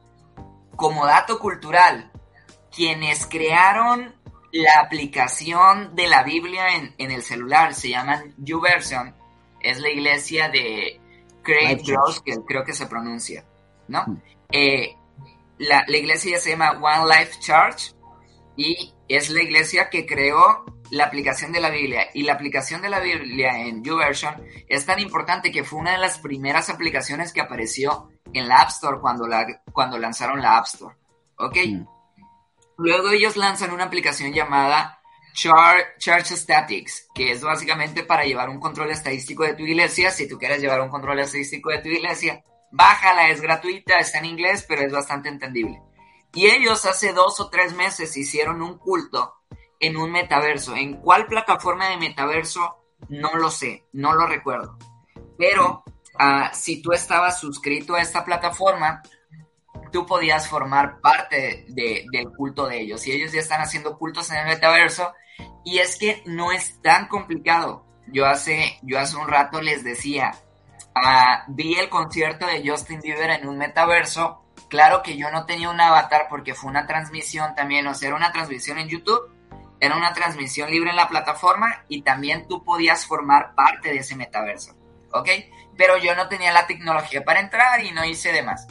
[0.76, 2.10] como dato cultural,
[2.74, 4.14] quienes crearon
[4.52, 9.14] la aplicación de la Biblia en, en el celular se llaman YouVersion,
[9.60, 11.00] es la iglesia de
[11.42, 13.44] Craig Gross, que creo que se pronuncia,
[13.88, 14.04] ¿no?
[14.06, 14.22] Mm.
[14.52, 14.96] Eh,
[15.58, 17.94] la, iglesia se llama One Life Church
[18.56, 22.08] y es la iglesia que creó la aplicación de la Biblia.
[22.14, 24.34] Y la aplicación de la Biblia en YouVersion
[24.68, 28.68] es tan importante que fue una de las primeras aplicaciones que apareció en la App
[28.68, 30.96] Store cuando, la, cuando lanzaron la App Store.
[31.36, 31.56] ¿Ok?
[31.66, 31.86] Mm.
[32.78, 35.00] Luego ellos lanzan una aplicación llamada
[35.34, 40.10] Church Statics, que es básicamente para llevar un control estadístico de tu iglesia.
[40.10, 42.42] Si tú quieres llevar un control estadístico de tu iglesia,
[42.72, 45.82] Bájala, es gratuita, está en inglés, pero es bastante entendible.
[46.32, 49.34] Y ellos hace dos o tres meses hicieron un culto
[49.78, 50.76] en un metaverso.
[50.76, 52.84] ¿En cuál plataforma de metaverso?
[53.08, 54.78] No lo sé, no lo recuerdo.
[55.38, 55.82] Pero
[56.18, 59.02] uh, si tú estabas suscrito a esta plataforma,
[59.90, 63.06] tú podías formar parte de, del culto de ellos.
[63.06, 65.12] Y ellos ya están haciendo cultos en el metaverso.
[65.64, 67.86] Y es que no es tan complicado.
[68.06, 70.32] Yo hace, yo hace un rato les decía,
[70.94, 74.42] Ah, vi el concierto de Justin Bieber en un metaverso.
[74.68, 78.16] Claro que yo no tenía un avatar porque fue una transmisión también, o sea, era
[78.16, 79.32] una transmisión en YouTube,
[79.80, 84.14] era una transmisión libre en la plataforma y también tú podías formar parte de ese
[84.14, 84.76] metaverso,
[85.12, 85.28] ¿ok?
[85.76, 88.66] Pero yo no tenía la tecnología para entrar y no hice demás.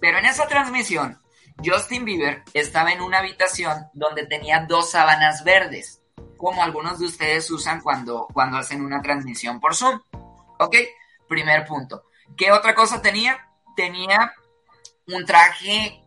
[0.00, 1.20] Pero en esa transmisión,
[1.64, 6.02] Justin Bieber estaba en una habitación donde tenía dos sábanas verdes,
[6.36, 10.00] como algunos de ustedes usan cuando, cuando hacen una transmisión por Zoom,
[10.58, 10.76] ¿ok?
[11.28, 12.04] Primer punto.
[12.36, 13.48] ¿Qué otra cosa tenía?
[13.76, 14.32] Tenía
[15.08, 16.04] un traje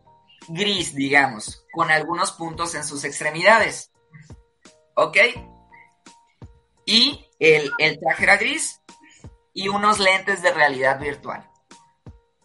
[0.48, 3.92] gris, digamos, con algunos puntos en sus extremidades.
[4.96, 5.18] ¿Ok?
[6.86, 8.82] Y el, el traje era gris
[9.54, 11.50] y unos lentes de realidad virtual.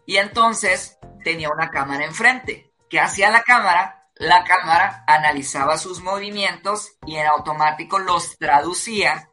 [0.07, 2.73] Y entonces tenía una cámara enfrente.
[2.89, 4.09] ¿Qué hacía la cámara?
[4.15, 9.31] La cámara analizaba sus movimientos y en automático los traducía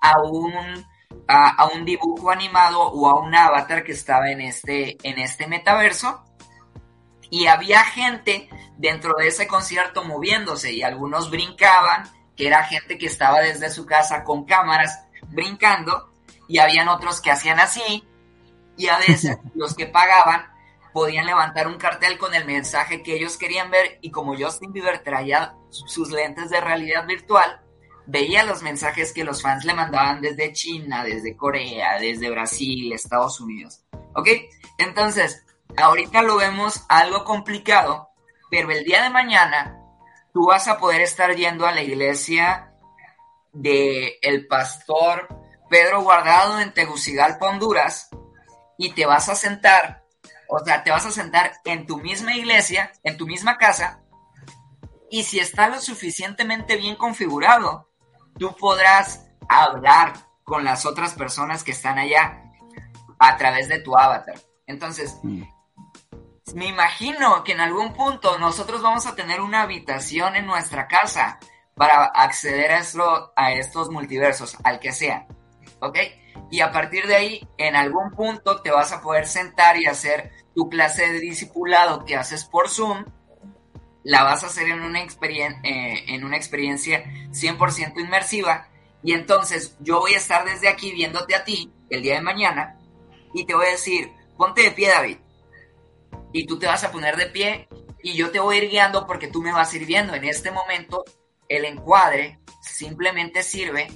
[0.00, 0.84] a un
[1.28, 6.22] a, un dibujo animado o a un avatar que estaba en este, en este metaverso.
[7.30, 12.04] Y había gente dentro de ese concierto moviéndose y algunos brincaban,
[12.36, 16.12] que era gente que estaba desde su casa con cámaras brincando,
[16.48, 18.04] y habían otros que hacían así,
[18.76, 20.46] y a veces los que pagaban
[20.92, 25.00] podían levantar un cartel con el mensaje que ellos querían ver y como Justin Bieber
[25.00, 27.60] traía sus lentes de realidad virtual,
[28.06, 33.40] veía los mensajes que los fans le mandaban desde China, desde Corea, desde Brasil, Estados
[33.40, 33.82] Unidos.
[34.14, 34.28] ¿Ok?
[34.78, 35.44] Entonces,
[35.76, 38.10] ahorita lo vemos algo complicado,
[38.50, 39.78] pero el día de mañana
[40.32, 42.72] tú vas a poder estar yendo a la iglesia
[43.52, 45.28] de el pastor
[45.68, 48.08] Pedro Guardado en Tegucigalpa, Honduras,
[48.78, 50.04] y te vas a sentar,
[50.48, 54.00] o sea, te vas a sentar en tu misma iglesia, en tu misma casa,
[55.10, 57.88] y si está lo suficientemente bien configurado,
[58.38, 62.42] tú podrás hablar con las otras personas que están allá
[63.18, 64.38] a través de tu avatar.
[64.66, 65.42] Entonces, mm.
[66.54, 71.38] Me imagino que en algún punto nosotros vamos a tener una habitación en nuestra casa
[71.74, 72.82] para acceder a,
[73.36, 75.26] a estos multiversos, al que sea.
[75.80, 75.98] ¿Ok?
[76.50, 80.30] Y a partir de ahí, en algún punto te vas a poder sentar y hacer
[80.54, 83.04] tu clase de discipulado que haces por Zoom
[84.06, 88.68] la vas a hacer en una, eh, en una experiencia 100% inmersiva
[89.02, 92.78] y entonces yo voy a estar desde aquí viéndote a ti el día de mañana
[93.34, 95.18] y te voy a decir, ponte de pie David.
[96.36, 97.66] Y tú te vas a poner de pie
[98.02, 100.14] y yo te voy a ir guiando porque tú me vas a ir viendo.
[100.14, 101.02] En este momento
[101.48, 103.88] el encuadre simplemente sirve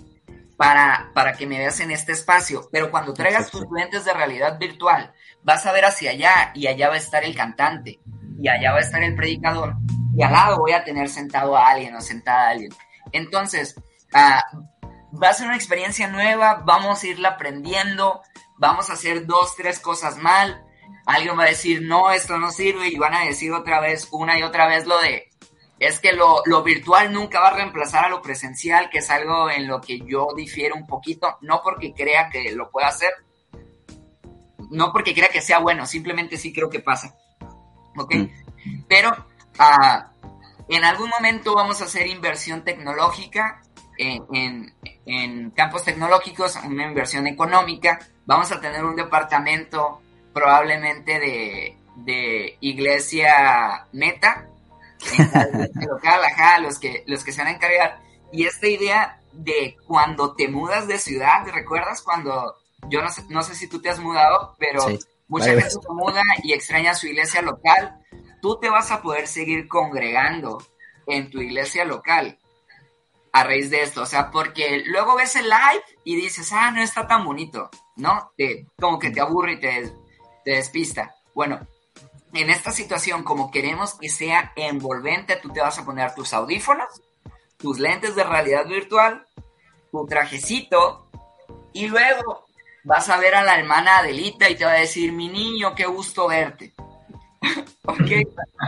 [0.56, 4.58] para, para que me veas en este espacio, pero cuando traigas tus lentes de realidad
[4.58, 8.00] virtual, vas a ver hacia allá y allá va a estar el cantante
[8.40, 9.74] y allá va a estar el predicador
[10.16, 12.72] y al lado voy a tener sentado a alguien o sentada a alguien.
[13.12, 13.74] Entonces,
[14.14, 14.42] ah,
[15.22, 18.22] va a ser una experiencia nueva, vamos a irla aprendiendo,
[18.56, 20.64] vamos a hacer dos, tres cosas mal,
[21.06, 24.38] alguien va a decir, no, esto no sirve, y van a decir otra vez, una
[24.38, 25.30] y otra vez lo de,
[25.78, 29.50] es que lo, lo virtual nunca va a reemplazar a lo presencial, que es algo
[29.50, 33.12] en lo que yo difiero un poquito, no porque crea que lo pueda hacer,
[34.70, 37.16] no porque crea que sea bueno, simplemente sí creo que pasa.
[37.96, 38.14] ¿Ok?
[38.14, 38.84] Mm.
[38.88, 39.26] Pero
[40.68, 43.62] en algún momento vamos a hacer inversión tecnológica
[43.98, 47.98] en, campos tecnológicos, una inversión económica.
[48.24, 50.00] Vamos a tener un departamento
[50.32, 51.76] probablemente de,
[52.60, 54.48] iglesia meta,
[55.88, 58.00] local, ajá, los que, los que se van a encargar.
[58.32, 62.56] Y esta idea de cuando te mudas de ciudad, ¿recuerdas cuando,
[62.88, 64.86] yo no sé, no sé si tú te has mudado, pero
[65.28, 68.00] mucha gente se muda y extraña su iglesia local
[68.40, 70.58] tú te vas a poder seguir congregando
[71.06, 72.38] en tu iglesia local
[73.32, 76.82] a raíz de esto, o sea, porque luego ves el live y dices, ah, no
[76.82, 78.32] está tan bonito, ¿no?
[78.36, 79.92] Te, como que te aburre y te,
[80.44, 81.14] te despista.
[81.34, 81.60] Bueno,
[82.32, 87.02] en esta situación, como queremos que sea envolvente, tú te vas a poner tus audífonos,
[87.56, 89.26] tus lentes de realidad virtual,
[89.90, 91.08] tu trajecito,
[91.72, 92.46] y luego
[92.84, 95.86] vas a ver a la hermana Adelita y te va a decir, mi niño, qué
[95.86, 96.74] gusto verte.
[97.84, 98.10] ok,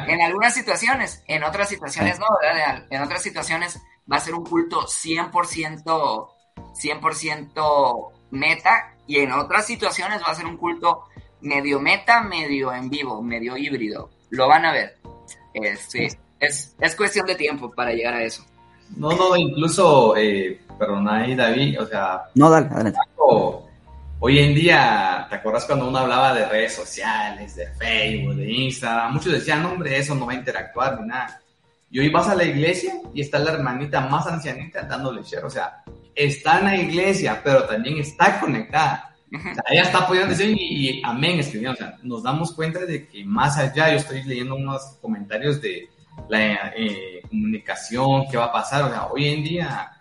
[0.09, 2.87] en algunas situaciones, en otras situaciones no, ¿verdad?
[2.91, 3.81] En otras situaciones
[4.11, 6.29] va a ser un culto 100%,
[6.75, 11.05] 100% meta y en otras situaciones va a ser un culto
[11.43, 14.11] medio meta, medio en vivo, medio híbrido.
[14.31, 14.97] Lo van a ver.
[15.55, 16.09] Este,
[16.41, 18.45] es, es cuestión de tiempo para llegar a eso.
[18.97, 22.23] No, no, incluso, eh, perdón, ahí David, o sea...
[22.35, 22.99] No, dale, adelante.
[24.25, 29.15] Hoy en día, ¿te acuerdas cuando uno hablaba de redes sociales, de Facebook, de Instagram?
[29.15, 31.41] Muchos decían, hombre, eso no va a interactuar ni nada.
[31.91, 35.45] Y hoy vas a la iglesia y está la hermanita más ancianita dándole share.
[35.45, 35.83] O sea,
[36.15, 39.12] está en la iglesia, pero también está conectada.
[39.35, 41.75] O sea, ella está apoyando decir y, amén escribiendo.
[41.75, 45.89] O sea, nos damos cuenta de que más allá, yo estoy leyendo unos comentarios de
[46.29, 48.85] la eh, comunicación, qué va a pasar.
[48.85, 49.93] O sea, hoy en día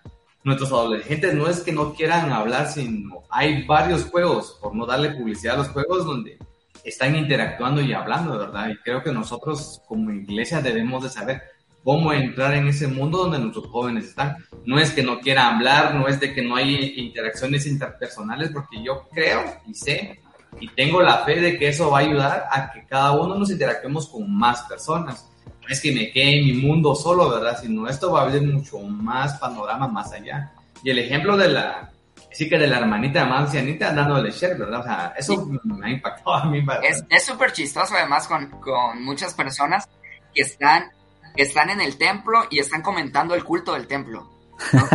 [0.43, 5.11] nuestros adolescentes no es que no quieran hablar, sino hay varios juegos, por no darle
[5.11, 6.37] publicidad a los juegos, donde
[6.83, 8.69] están interactuando y hablando, ¿verdad?
[8.69, 11.41] Y creo que nosotros como iglesia debemos de saber
[11.83, 14.37] cómo entrar en ese mundo donde nuestros jóvenes están.
[14.65, 18.83] No es que no quieran hablar, no es de que no hay interacciones interpersonales, porque
[18.83, 20.19] yo creo y sé
[20.59, 23.49] y tengo la fe de que eso va a ayudar a que cada uno nos
[23.49, 25.31] interactuemos con más personas
[25.71, 27.57] es que me quede en mi mundo solo, ¿verdad?
[27.61, 30.51] Sino esto va a abrir mucho más panorama más allá.
[30.83, 31.91] Y el ejemplo de la,
[32.31, 34.81] sí que de la hermanita más ancianita dándole share, ¿verdad?
[34.81, 36.63] O sea, eso me ha impactado a mí.
[37.09, 39.87] Es súper chistoso además con, con muchas personas
[40.33, 40.91] que están,
[41.35, 44.29] están en el templo y están comentando el culto del templo.
[44.73, 44.87] ¿no?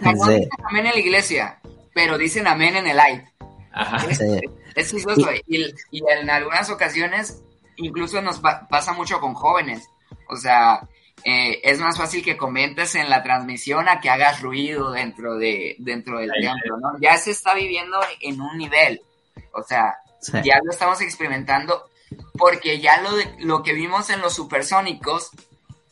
[0.00, 1.60] también en la iglesia.
[1.94, 3.32] pero dicen amén en el live.
[3.72, 4.06] Ajá.
[4.74, 5.30] Es, chistoso.
[5.46, 7.42] Y, y, en algunas ocasiones
[7.76, 9.88] incluso nos pasa mucho con jóvenes.
[10.28, 10.80] O sea,
[11.24, 15.76] eh, es más fácil que comentes en la transmisión a que hagas ruido dentro de
[15.78, 16.98] dentro del templo, ¿no?
[17.00, 19.02] Ya se está viviendo en un nivel.
[19.52, 19.96] O sea,
[20.42, 21.89] ya lo estamos experimentando
[22.38, 25.30] porque ya lo, lo que vimos en los supersónicos,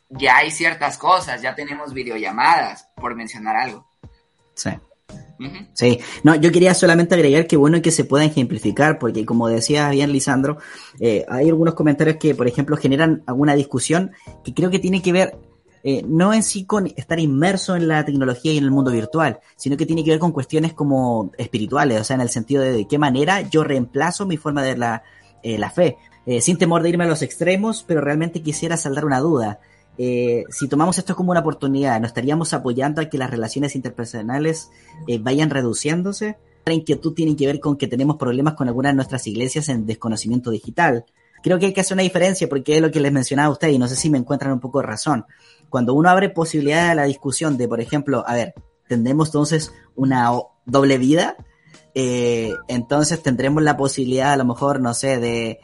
[0.09, 3.87] ya hay ciertas cosas, ya tenemos videollamadas, por mencionar algo.
[4.55, 4.71] Sí.
[5.73, 9.89] Sí, no, yo quería solamente agregar que bueno que se pueda ejemplificar, porque como decía
[9.91, 10.59] bien Lisandro,
[10.99, 14.11] eh, hay algunos comentarios que, por ejemplo, generan alguna discusión
[14.45, 15.39] que creo que tiene que ver
[15.85, 19.39] eh, no en sí con estar inmerso en la tecnología y en el mundo virtual,
[19.57, 22.73] sino que tiene que ver con cuestiones como espirituales, o sea, en el sentido de,
[22.73, 25.05] de qué manera yo reemplazo mi forma de la,
[25.43, 25.97] eh, la fe,
[26.41, 29.61] sin temor de irme a los extremos, pero realmente quisiera saldar una duda.
[30.01, 34.71] Eh, si tomamos esto como una oportunidad, ¿nos estaríamos apoyando a que las relaciones interpersonales
[35.09, 36.39] eh, vayan reduciéndose?
[36.65, 39.87] La inquietud tiene que ver con que tenemos problemas con algunas de nuestras iglesias en
[39.87, 41.05] desconocimiento digital.
[41.43, 43.75] Creo que hay que hacer una diferencia porque es lo que les mencionaba a ustedes
[43.75, 45.27] y no sé si me encuentran un poco de razón.
[45.69, 48.55] Cuando uno abre posibilidad a la discusión de, por ejemplo, a ver,
[48.87, 50.31] tendremos entonces una
[50.65, 51.37] doble vida,
[51.95, 55.59] eh, entonces tendremos la posibilidad a lo mejor, no sé, de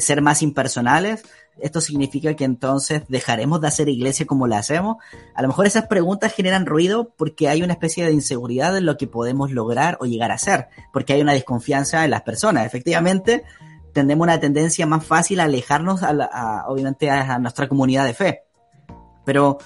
[0.00, 1.24] ser más impersonales,
[1.58, 4.96] esto significa que entonces dejaremos de hacer iglesia como la hacemos.
[5.34, 8.96] A lo mejor esas preguntas generan ruido porque hay una especie de inseguridad en lo
[8.96, 12.66] que podemos lograr o llegar a hacer, porque hay una desconfianza en las personas.
[12.66, 13.44] Efectivamente,
[13.92, 18.42] tendemos una tendencia más fácil a alejarnos, a, obviamente, a, nuestra comunidad de fe.
[19.24, 19.58] Pero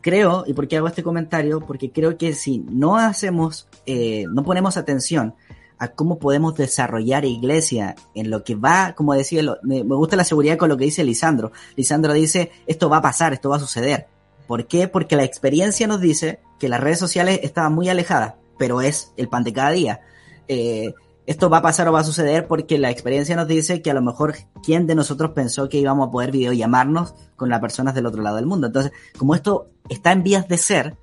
[0.00, 4.42] creo, y por qué hago este comentario, porque creo que si no hacemos, eh, no
[4.42, 5.34] ponemos atención
[5.78, 10.56] a cómo podemos desarrollar iglesia en lo que va, como decía, me, gusta la seguridad
[10.56, 11.52] con lo que dice Lisandro.
[11.76, 14.06] Lisandro dice, esto va a pasar, esto va a suceder.
[14.46, 14.88] ¿Por qué?
[14.88, 19.28] Porque la experiencia nos dice que las redes sociales estaban muy alejadas, pero es el
[19.28, 20.00] pan de cada día.
[20.48, 20.94] Eh,
[21.26, 23.94] esto va a pasar o va a suceder porque la experiencia nos dice que a
[23.94, 28.06] lo mejor quién de nosotros pensó que íbamos a poder videollamarnos con las personas del
[28.06, 28.66] otro lado del mundo.
[28.66, 30.98] Entonces, como esto está en vías de ser,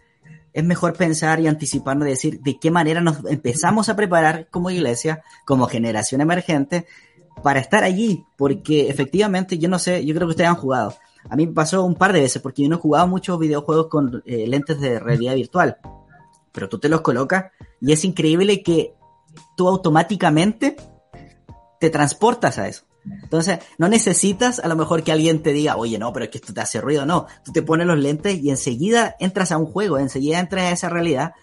[0.54, 4.70] es mejor pensar y anticiparnos de decir de qué manera nos empezamos a preparar como
[4.70, 6.86] iglesia, como generación emergente,
[7.44, 10.96] para estar allí, porque efectivamente, yo no sé, yo creo que ustedes han jugado.
[11.30, 13.88] A mí me pasó un par de veces, porque yo no he jugado muchos videojuegos
[13.88, 15.78] con eh, lentes de realidad virtual,
[16.52, 18.94] pero tú te los colocas y es increíble que
[19.56, 20.76] tú automáticamente
[21.80, 22.84] te transportas a eso.
[23.06, 26.38] Entonces, no necesitas a lo mejor que alguien te diga, oye, no, pero es que
[26.38, 27.06] esto te hace ruido.
[27.06, 30.72] No, tú te pones los lentes y enseguida entras a un juego, enseguida entras a
[30.72, 31.34] esa realidad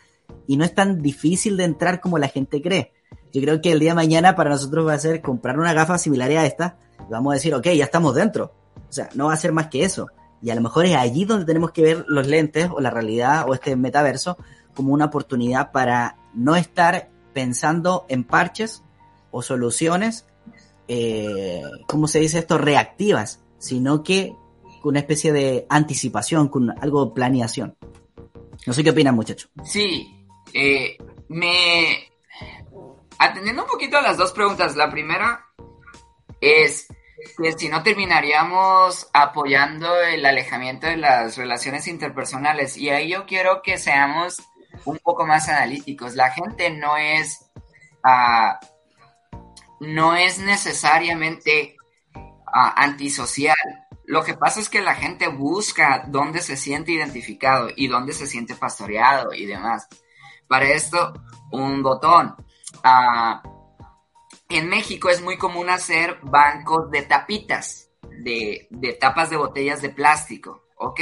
[0.46, 2.92] y no es tan difícil de entrar como la gente cree.
[3.32, 5.98] Yo creo que el día de mañana para nosotros va a ser comprar una gafa
[5.98, 8.54] similar a esta y vamos a decir, ok, ya estamos dentro.
[8.88, 10.06] O sea, no va a ser más que eso.
[10.40, 13.46] Y a lo mejor es allí donde tenemos que ver los lentes o la realidad
[13.48, 14.38] o este metaverso
[14.74, 18.84] como una oportunidad para no estar pensando en parches
[19.30, 20.28] o soluciones
[20.89, 22.59] eh, ¿cómo se dice esto?
[22.59, 24.34] Reactivas, sino que
[24.80, 27.76] con una especie de anticipación, con algo de planeación.
[28.66, 29.51] No sé qué opinan, muchachos.
[29.64, 30.97] Sí, eh,
[31.28, 32.11] me...
[33.18, 35.47] Atendiendo un poquito a las dos preguntas, la primera
[36.41, 36.86] es
[37.36, 42.76] que si no terminaríamos apoyando el alejamiento de las relaciones interpersonales.
[42.76, 44.41] Y ahí yo quiero que seamos
[44.84, 46.14] un poco más analíticos.
[46.14, 47.51] La gente no es
[48.05, 48.66] uh,
[49.81, 51.76] no es necesariamente
[52.14, 53.57] ah, antisocial.
[54.05, 58.26] Lo que pasa es que la gente busca dónde se siente identificado y dónde se
[58.26, 59.87] siente pastoreado y demás.
[60.49, 61.12] Para esto,
[61.53, 62.35] un botón.
[62.83, 63.43] Ah,
[64.49, 67.91] en México es muy común hacer bancos de tapitas,
[68.24, 71.01] de, de tapas de botellas de plástico, ¿ok?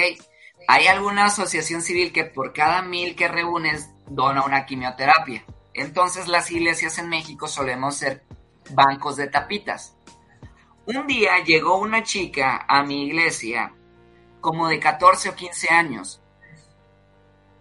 [0.69, 5.45] Hay alguna asociación civil que por cada mil que reúnes dona una quimioterapia.
[5.75, 8.25] Entonces las iglesias en México solemos ser
[8.71, 9.97] bancos de tapitas.
[10.87, 13.75] Un día llegó una chica a mi iglesia,
[14.41, 16.23] como de 14 o 15 años,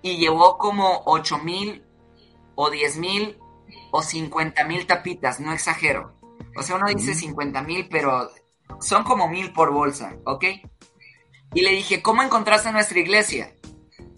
[0.01, 1.83] y llevó como 8 mil
[2.53, 3.39] o 10 mil
[3.91, 6.15] o 50 mil tapitas, no exagero.
[6.55, 8.29] O sea, uno dice 50 mil, pero
[8.79, 10.45] son como mil por bolsa, ¿ok?
[11.53, 13.55] Y le dije, ¿cómo encontraste nuestra iglesia?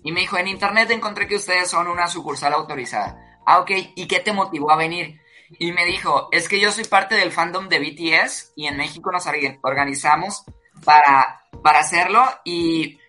[0.04, 3.40] Y me dijo, en internet encontré que ustedes son una sucursal autorizada.
[3.46, 5.22] Ah, ok, ¿y qué te motivó a venir?
[5.50, 9.12] Y me dijo, es que yo soy parte del fandom de BTS y en México
[9.12, 9.26] nos
[9.62, 10.44] organizamos
[10.84, 13.00] para, para hacerlo y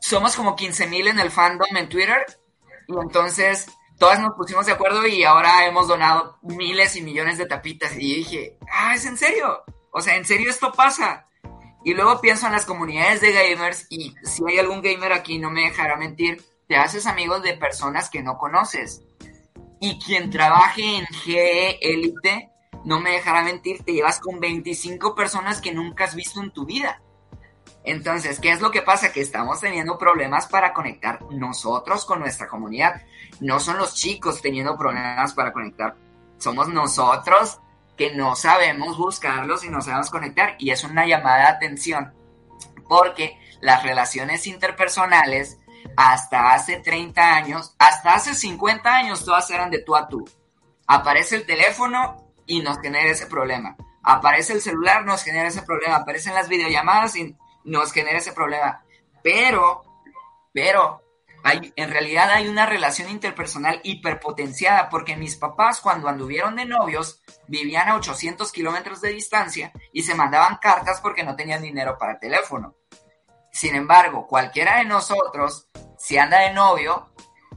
[0.00, 2.24] somos como 15 mil en el fandom en Twitter
[2.86, 3.66] y entonces
[3.98, 8.16] todas nos pusimos de acuerdo y ahora hemos donado miles y millones de tapitas y
[8.16, 11.26] dije, ah, es en serio, o sea, en serio esto pasa.
[11.84, 15.50] Y luego pienso en las comunidades de gamers y si hay algún gamer aquí, no
[15.50, 19.02] me dejará mentir, te haces amigos de personas que no conoces
[19.80, 22.50] Y quien trabaje en GE Elite,
[22.84, 26.64] no me dejará mentir, te llevas con 25 personas que nunca has visto en tu
[26.64, 27.02] vida.
[27.84, 29.12] Entonces, ¿qué es lo que pasa?
[29.12, 33.02] Que estamos teniendo problemas para conectar nosotros con nuestra comunidad.
[33.40, 35.94] No son los chicos teniendo problemas para conectar,
[36.38, 37.60] somos nosotros
[37.96, 40.56] que no sabemos buscarlos y no sabemos conectar.
[40.58, 42.12] Y es una llamada de atención,
[42.88, 45.58] porque las relaciones interpersonales
[45.96, 50.24] hasta hace 30 años, hasta hace 50 años, todas eran de tú a tú.
[50.86, 53.76] Aparece el teléfono y nos genera ese problema.
[54.02, 55.96] Aparece el celular, nos genera ese problema.
[55.96, 57.34] Aparecen las videollamadas y
[57.64, 58.84] nos genera ese problema.
[59.22, 59.82] Pero,
[60.52, 61.02] pero,
[61.42, 67.22] hay, en realidad hay una relación interpersonal hiperpotenciada porque mis papás cuando anduvieron de novios
[67.48, 72.12] vivían a 800 kilómetros de distancia y se mandaban cartas porque no tenían dinero para
[72.12, 72.76] el teléfono.
[73.56, 77.10] Sin embargo, cualquiera de nosotros, si anda de novio,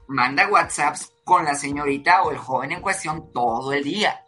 [0.08, 4.26] manda WhatsApps con la señorita o el joven en cuestión todo el día.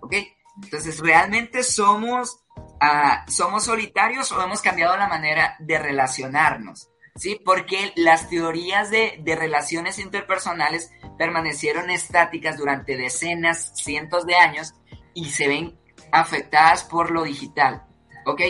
[0.00, 0.14] ¿Ok?
[0.62, 6.88] Entonces, realmente somos, uh, somos solitarios o hemos cambiado la manera de relacionarnos.
[7.16, 7.38] ¿Sí?
[7.44, 14.72] Porque las teorías de, de relaciones interpersonales permanecieron estáticas durante decenas, cientos de años
[15.12, 15.78] y se ven
[16.12, 17.84] afectadas por lo digital.
[18.24, 18.40] ¿Ok?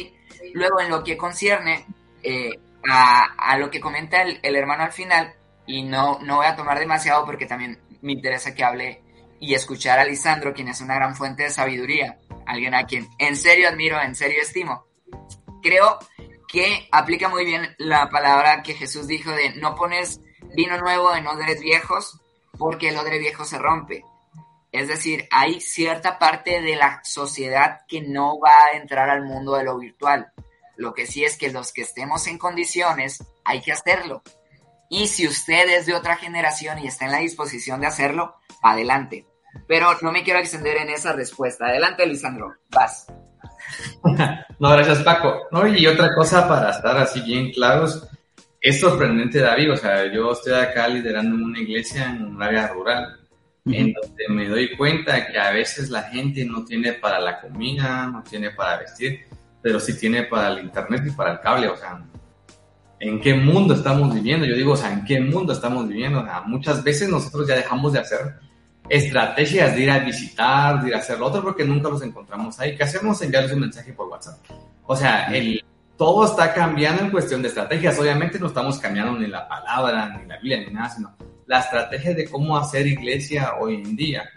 [0.54, 1.84] Luego, en lo que concierne
[2.22, 2.50] eh,
[2.88, 5.34] a, lo que comenta el, hermano al final,
[5.66, 9.02] y no, no voy a tomar demasiado porque también me interesa que hable
[9.38, 13.36] y escuchar a Lisandro, quien es una gran fuente de sabiduría, alguien a quien en
[13.36, 14.86] serio admiro, en serio estimo.
[15.62, 15.98] Creo
[16.48, 20.20] que aplica muy bien la palabra que Jesús dijo de no pones
[20.54, 22.20] vino nuevo en odres viejos
[22.58, 24.04] porque el odre viejo se rompe.
[24.72, 29.54] Es decir, hay cierta parte de la sociedad que no va a entrar al mundo
[29.54, 30.32] de lo virtual.
[30.80, 34.22] Lo que sí es que los que estemos en condiciones, hay que hacerlo.
[34.88, 39.26] Y si usted es de otra generación y está en la disposición de hacerlo, adelante.
[39.68, 41.66] Pero no me quiero extender en esa respuesta.
[41.66, 42.54] Adelante, Lisandro.
[42.70, 43.08] Vas.
[44.58, 45.48] no, gracias, Paco.
[45.50, 48.08] No, y otra cosa para estar así bien claros.
[48.58, 49.72] Es sorprendente, David.
[49.72, 53.20] O sea, yo estoy acá liderando una iglesia en un área rural,
[53.66, 58.06] en donde me doy cuenta que a veces la gente no tiene para la comida,
[58.06, 59.26] no tiene para vestir
[59.62, 62.02] pero sí tiene para el internet y para el cable, o sea,
[62.98, 64.46] ¿en qué mundo estamos viviendo?
[64.46, 66.20] Yo digo, o sea, ¿en qué mundo estamos viviendo?
[66.20, 68.36] O sea, muchas veces nosotros ya dejamos de hacer
[68.88, 72.58] estrategias de ir a visitar, de ir a hacer lo otro, porque nunca los encontramos
[72.61, 72.76] ahí.
[72.76, 73.20] ¿Qué hacemos?
[73.22, 74.38] Enviarles un mensaje por WhatsApp.
[74.86, 75.64] O sea, el,
[75.96, 77.98] todo está cambiando en cuestión de estrategias.
[77.98, 81.14] Obviamente no estamos cambiando ni la palabra, ni la Biblia, ni nada, sino
[81.46, 84.30] la estrategia de cómo hacer iglesia hoy en día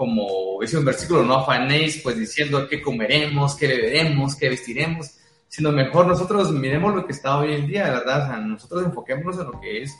[0.00, 5.10] como dice un versículo, no afanéis pues diciendo qué comeremos, qué beberemos, qué vestiremos,
[5.46, 8.22] sino mejor nosotros miremos lo que está hoy en día, ¿verdad?
[8.22, 9.94] O sea, nosotros enfoquémonos en lo que es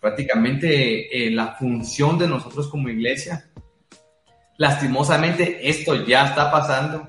[0.00, 3.50] prácticamente eh, la función de nosotros como iglesia.
[4.56, 7.06] Lastimosamente esto ya está pasando,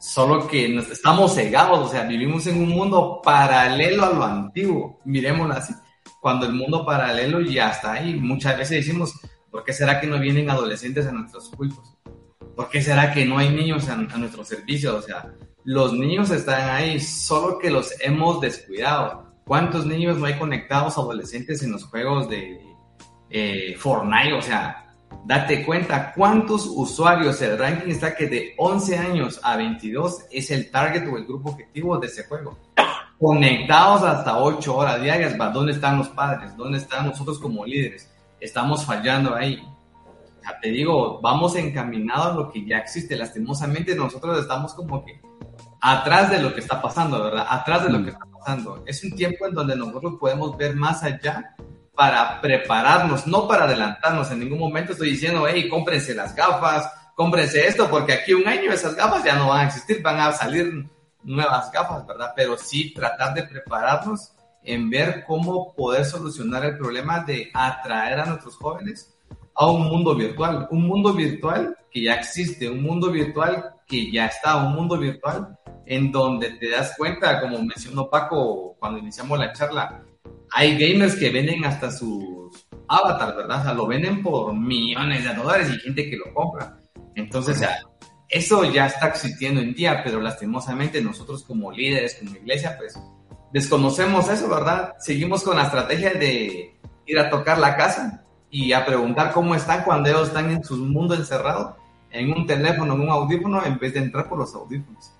[0.00, 4.98] solo que nos estamos cegados, o sea, vivimos en un mundo paralelo a lo antiguo,
[5.04, 5.72] miremoslo así,
[6.20, 8.14] cuando el mundo paralelo ya está ahí.
[8.16, 9.14] Muchas veces decimos,
[9.50, 11.96] ¿Por qué será que no vienen adolescentes a nuestros cultos?
[12.54, 14.94] ¿Por qué será que no hay niños a, nuestros servicios?
[14.94, 15.34] O sea,
[15.64, 19.34] los niños están ahí, solo que los hemos descuidado.
[19.44, 22.60] ¿Cuántos niños no hay conectados adolescentes en los juegos de
[23.30, 24.34] eh, Fortnite?
[24.34, 24.94] O sea,
[25.24, 30.70] date cuenta cuántos usuarios, el ranking está que de 11 años a 22 es el
[30.70, 32.56] target o el grupo objetivo de ese juego.
[33.18, 36.56] Conectados hasta 8 horas diarias, ¿dónde están los padres?
[36.56, 38.08] ¿Dónde están nosotros como líderes?
[38.40, 39.62] Estamos fallando ahí.
[40.42, 43.16] Ya te digo, vamos encaminados a lo que ya existe.
[43.16, 45.20] Lastimosamente nosotros estamos como que
[45.80, 47.46] atrás de lo que está pasando, ¿verdad?
[47.48, 48.82] Atrás de lo que está pasando.
[48.86, 51.54] Es un tiempo en donde nosotros podemos ver más allá
[51.94, 54.30] para prepararnos, no para adelantarnos.
[54.30, 58.72] En ningún momento estoy diciendo, hey, cómprense las gafas, cómprense esto, porque aquí un año
[58.72, 60.88] esas gafas ya no van a existir, van a salir
[61.22, 62.32] nuevas gafas, ¿verdad?
[62.34, 64.32] Pero sí tratar de prepararnos
[64.64, 69.16] en ver cómo poder solucionar el problema de atraer a nuestros jóvenes
[69.54, 74.26] a un mundo virtual, un mundo virtual que ya existe, un mundo virtual que ya
[74.26, 79.52] está, un mundo virtual en donde te das cuenta, como mencionó Paco cuando iniciamos la
[79.52, 80.04] charla,
[80.52, 83.60] hay gamers que venden hasta sus avatars, ¿verdad?
[83.60, 86.78] O sea, lo venden por millones de dólares y gente que lo compra.
[87.14, 87.60] Entonces,
[88.28, 92.98] eso ya está existiendo en día, pero lastimosamente nosotros como líderes, como iglesia, pues
[93.52, 94.94] desconocemos eso, ¿verdad?
[94.98, 96.74] Seguimos con la estrategia de
[97.06, 100.76] ir a tocar la casa y a preguntar cómo están cuando ellos están en su
[100.76, 101.76] mundo encerrado,
[102.10, 105.12] en un teléfono, en un audífono, en vez de entrar por los audífonos.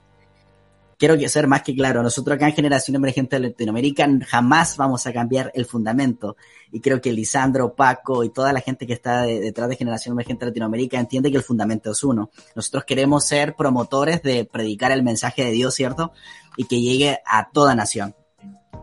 [0.99, 5.12] quiero ser más que claro, nosotros acá en Generación Emergente de Latinoamérica jamás vamos a
[5.12, 6.37] cambiar el fundamento.
[6.72, 10.45] Y creo que Lisandro, Paco y toda la gente que está detrás de Generación Emergente
[10.45, 12.31] de Latinoamérica entiende que el fundamento es uno.
[12.55, 16.12] Nosotros queremos ser promotores de predicar el mensaje de Dios, ¿cierto?
[16.57, 18.14] Y que llegue a toda nación.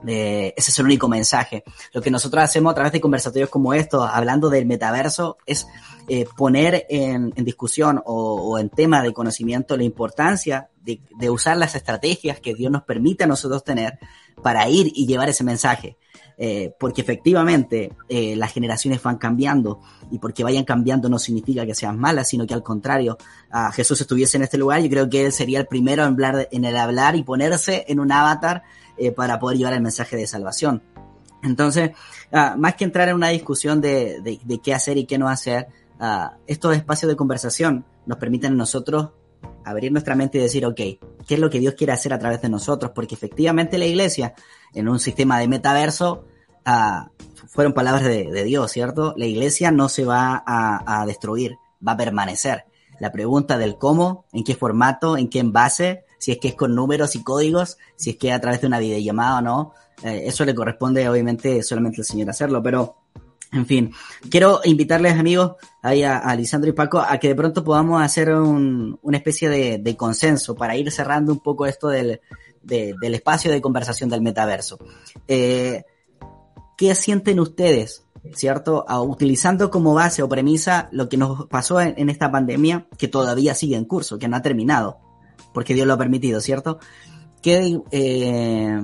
[0.06, 1.64] Ese es el único mensaje.
[1.94, 5.68] Lo que nosotros hacemos a través de conversatorios como estos, hablando del metaverso, es
[6.08, 12.40] eh, poner en, discusión o, en tema de conocimiento la importancia de, usar las estrategias
[12.40, 14.00] que Dios nos permite a nosotros tener
[14.42, 15.98] para ir y llevar ese mensaje.
[16.40, 19.80] Eh, porque efectivamente las generaciones van cambiando
[20.12, 23.18] y porque vayan cambiando no significa que sean malas, sino que al contrario,
[23.50, 26.48] a Jesús estuviese en este lugar, yo creo que él sería el primero en, hablar,
[26.52, 28.64] en el hablar y ponerse en un avatar
[28.98, 30.82] eh, para poder llevar el mensaje de salvación.
[31.44, 31.92] Entonces,
[32.32, 35.68] ah, más que entrar en una discusión de, de, qué hacer y qué no hacer,
[36.00, 39.10] uh, estos espacios de conversación nos permiten a nosotros
[39.70, 41.00] abrir nuestra mente y decir, ok, ¿qué
[41.30, 42.92] es lo que Dios quiere hacer a través de nosotros?
[42.94, 44.34] Porque efectivamente la iglesia,
[44.74, 46.26] en un sistema de metaverso,
[46.66, 47.10] uh,
[47.48, 49.14] fueron palabras de, Dios, ¿cierto?
[49.18, 52.66] La iglesia no se va a, a, destruir, va a permanecer.
[53.00, 56.76] La pregunta del cómo, en qué formato, en qué envase, si es que es con
[56.76, 59.74] números y códigos, si es que a través de una videollamada o no.
[60.04, 62.96] Eh, eso le corresponde obviamente solamente al Señor hacerlo, pero
[63.52, 63.94] en fin,
[64.30, 69.00] quiero invitarles amigos, ahí a, Lisandro y Paco, a que de pronto podamos hacer un,
[69.02, 72.20] una especie de, consenso para ir cerrando un poco esto del,
[72.62, 74.80] del espacio de conversación del metaverso.
[75.28, 75.84] Eh,
[76.78, 78.86] ¿Qué sienten ustedes, cierto?
[79.04, 83.78] utilizando como base o premisa lo que nos pasó en, esta pandemia, que todavía sigue
[83.78, 85.00] en curso, que no ha terminado
[85.54, 86.78] porque Dios lo ha permitido, ¿cierto?
[87.42, 88.80] ¿Qué, eh,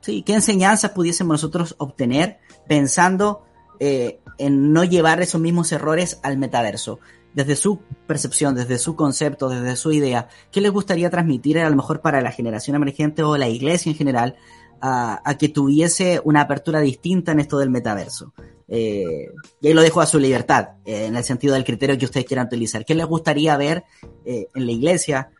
[0.00, 3.44] sí, ¿qué enseñanzas pudiésemos nosotros obtener pensando
[3.80, 7.00] eh, en no llevar esos mismos errores al metaverso?
[7.34, 11.76] Desde su percepción, desde su concepto, desde su idea, ¿qué les gustaría transmitir a lo
[11.76, 14.36] mejor para la generación emergente o la iglesia en general
[14.82, 18.34] a, que tuviese una apertura distinta en esto del metaverso?
[18.68, 22.04] Eh, y ahí lo dejo a su libertad, eh, en el sentido del criterio que
[22.04, 22.84] ustedes quieran utilizar.
[22.84, 23.84] ¿Qué les gustaría ver
[24.24, 25.30] en la iglesia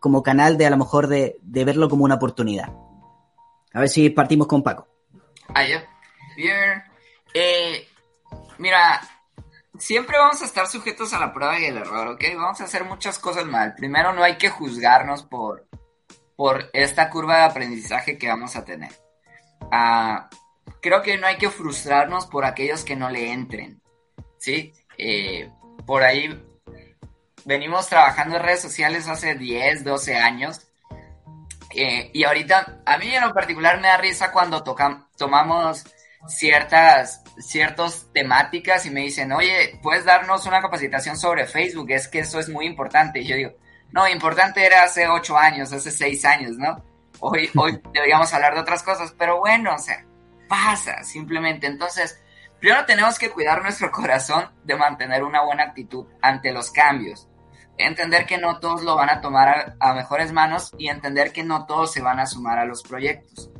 [0.00, 2.72] como canal de a lo mejor de, verlo como una oportunidad?
[3.72, 4.88] A ver si partimos con Paco.
[5.54, 5.64] Ah,
[6.40, 6.82] Bien.
[8.56, 9.00] mira,
[9.78, 12.24] siempre vamos a estar sujetos a la prueba y el error, ¿ok?
[12.34, 13.74] Vamos a hacer muchas cosas mal.
[13.74, 15.68] Primero, no hay que juzgarnos por,
[16.36, 18.90] por esta curva de aprendizaje que vamos a tener.
[19.70, 20.30] Ah,
[20.80, 23.82] creo que no hay que frustrarnos por aquellos que no le entren,
[24.38, 24.72] ¿sí?
[24.96, 25.50] Eh,
[25.86, 26.42] por ahí
[27.44, 30.66] venimos trabajando en redes sociales hace 10, 12 años.
[31.74, 35.84] Eh, y ahorita, a mí en lo particular me da risa cuando tomamos
[36.28, 41.90] ciertas ciertas temáticas y me dicen, oye, ¿puedes darnos una capacitación sobre Facebook?
[41.90, 43.20] Es que eso es muy importante.
[43.20, 43.52] Y yo digo,
[43.92, 46.84] no, importante era hace 8 años, hace 6 años, ¿no?
[47.20, 50.04] Hoy, hoy deberíamos hablar de otras cosas, pero bueno, o sea,
[50.48, 51.66] pasa, simplemente.
[51.66, 52.20] Entonces,
[52.58, 57.28] primero tenemos que cuidar nuestro corazón de mantener una buena actitud ante los cambios.
[57.78, 61.64] Entender que no todos lo van a tomar a, mejores manos y entender que no
[61.64, 63.50] todos se van a sumar a los proyectos.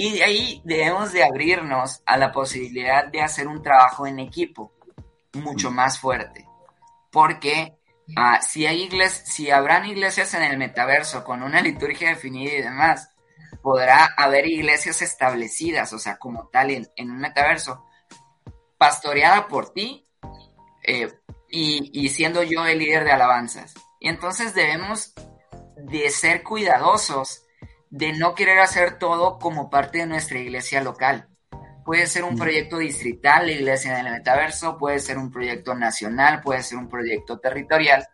[0.00, 4.72] Y de ahí debemos de abrirnos a la posibilidad de hacer un trabajo en equipo
[5.34, 6.48] mucho más fuerte.
[7.12, 7.76] Porque
[8.16, 12.62] ah, si hay iglesias, si habrán iglesias en el metaverso con una liturgia definida y
[12.62, 13.10] demás,
[13.62, 17.84] podrá haber iglesias establecidas, o sea, como tal en, un metaverso,
[18.78, 20.06] pastoreada por ti
[20.82, 21.12] eh,
[21.50, 23.74] y, siendo yo el líder de alabanzas.
[24.00, 25.12] Y entonces debemos
[25.76, 27.44] de ser cuidadosos
[27.90, 31.28] de no querer hacer todo como parte de nuestra iglesia local.
[31.84, 32.38] Puede ser un mm.
[32.38, 36.88] proyecto distrital, la iglesia en el metaverso, puede ser un proyecto nacional, puede ser un
[36.88, 38.06] proyecto territorial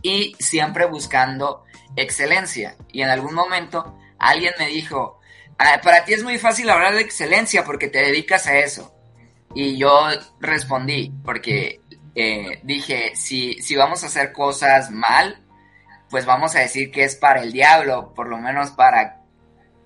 [0.00, 1.64] y siempre buscando
[1.96, 2.76] excelencia.
[2.92, 5.18] Y en algún momento alguien me dijo,
[5.58, 8.94] ah, para ti es muy fácil hablar de excelencia porque te dedicas a eso.
[9.54, 10.08] Y yo
[10.40, 11.80] respondí, porque
[12.14, 15.43] eh, dije, si, si vamos a hacer cosas mal,
[16.10, 19.22] pues vamos a decir que es para el diablo, por lo menos para,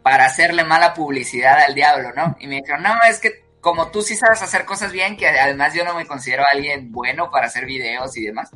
[0.02, 2.36] para hacerle mala publicidad al diablo, ¿no?
[2.40, 5.74] Y me dijeron, no, es que como tú sí sabes hacer cosas bien, que además
[5.74, 8.50] yo no me considero alguien bueno para hacer videos y demás.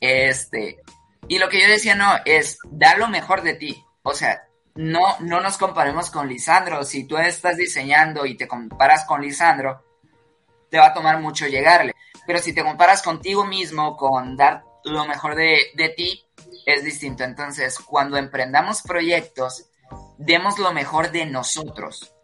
[0.00, 0.80] Este,
[1.28, 3.84] y lo que yo decía, no, es dar lo mejor de ti.
[4.02, 4.42] O sea,
[4.74, 6.84] no, no nos comparemos con Lisandro.
[6.84, 9.82] Si tú estás diseñando y te comparas con Lisandro,
[10.70, 11.94] te va a tomar mucho llegarle.
[12.26, 16.24] Pero si te comparas contigo mismo, con dar lo mejor de, de ti,
[16.66, 17.24] es distinto.
[17.24, 19.66] Entonces, cuando emprendamos proyectos,
[20.18, 22.14] demos lo mejor de nosotros.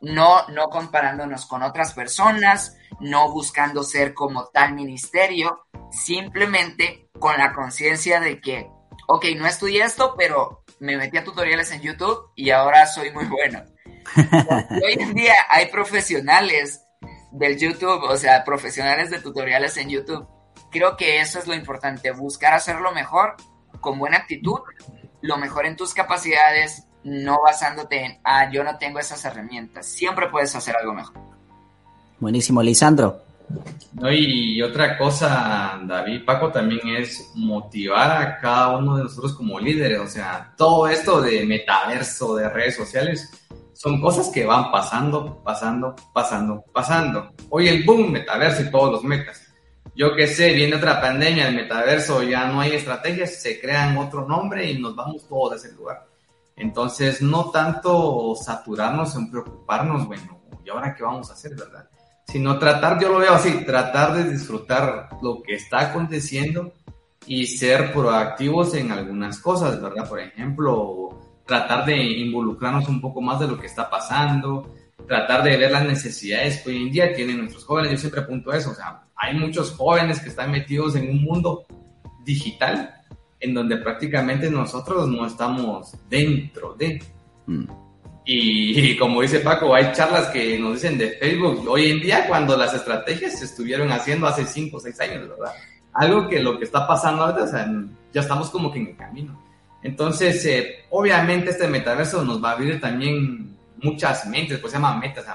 [0.00, 7.52] No, no comparándonos con otras personas, no buscando ser como tal ministerio, simplemente con la
[7.52, 8.70] conciencia de que,
[9.08, 13.26] ok, no estudié esto, pero me metí a tutoriales en YouTube y ahora soy muy
[13.26, 13.62] bueno.
[14.16, 16.82] hoy en día hay profesionales
[17.30, 20.26] del YouTube, o sea, profesionales de tutoriales en YouTube.
[20.70, 23.36] Creo que eso es lo importante, buscar hacerlo mejor,
[23.80, 24.60] con buena actitud,
[25.20, 29.86] lo mejor en tus capacidades, no basándote en, ah, yo no tengo esas herramientas.
[29.86, 31.18] Siempre puedes hacer algo mejor.
[32.18, 33.22] Buenísimo, Lisandro.
[33.94, 39.58] No, y otra cosa, David, Paco, también es motivar a cada uno de nosotros como
[39.58, 39.98] líderes.
[39.98, 43.28] O sea, todo esto de metaverso, de redes sociales,
[43.72, 47.32] son cosas que van pasando, pasando, pasando, pasando.
[47.48, 49.49] Hoy el boom metaverso y todos los metas.
[49.94, 54.26] Yo qué sé, viene otra pandemia, el metaverso ya no hay estrategias, se crean otro
[54.26, 56.06] nombre y nos vamos todos a ese lugar.
[56.56, 61.88] Entonces, no tanto saturarnos en preocuparnos, bueno, ¿y ahora qué vamos a hacer, verdad?
[62.30, 66.72] sino tratar, yo lo veo así, tratar de disfrutar lo que está aconteciendo
[67.26, 70.08] y ser proactivos en algunas cosas, ¿verdad?
[70.08, 74.74] Por ejemplo, tratar de involucrarnos un poco más de lo que está pasando,
[75.10, 77.90] tratar de ver las necesidades que hoy en día tienen nuestros jóvenes.
[77.90, 81.66] Yo siempre apunto eso, o sea, hay muchos jóvenes que están metidos en un mundo
[82.24, 82.94] digital
[83.40, 87.02] en donde prácticamente nosotros no estamos dentro de.
[87.46, 87.64] Mm.
[88.24, 92.56] Y, como dice Paco, hay charlas que nos dicen de Facebook hoy en día cuando
[92.56, 95.52] las estrategias se estuvieron haciendo hace 5 o 6 años, ¿verdad?
[95.92, 97.68] Algo que lo que está pasando ahora, o sea,
[98.12, 99.42] ya estamos como que en el camino.
[99.82, 103.49] Entonces, eh, obviamente este metaverso nos va a abrir también
[103.82, 105.26] muchas mentes, pues se llama metas,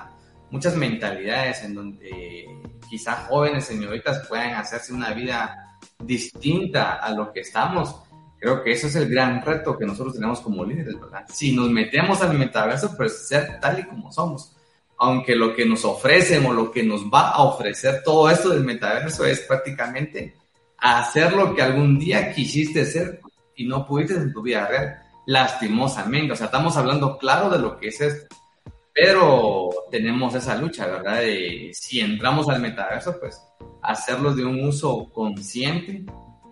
[0.51, 2.45] muchas mentalidades en donde
[2.89, 8.05] quizá jóvenes señoritas puedan hacerse una vida distinta a lo que estamos
[8.45, 11.25] Creo que eso es el gran reto que nosotros tenemos como líderes, ¿verdad?
[11.33, 14.55] Si nos metemos al metaverso, pues ser tal y como somos.
[14.99, 18.63] Aunque lo que nos ofrecen o lo que nos va a ofrecer todo esto del
[18.63, 20.35] metaverso es prácticamente
[20.77, 23.19] hacer lo que algún día quisiste ser
[23.55, 26.33] y no pudiste en tu vida real, lastimosamente.
[26.33, 28.35] O sea, estamos hablando claro de lo que es esto.
[28.93, 31.19] Pero tenemos esa lucha, ¿verdad?
[31.19, 33.41] De si entramos al metaverso, pues
[33.81, 36.05] hacerlo de un uso consciente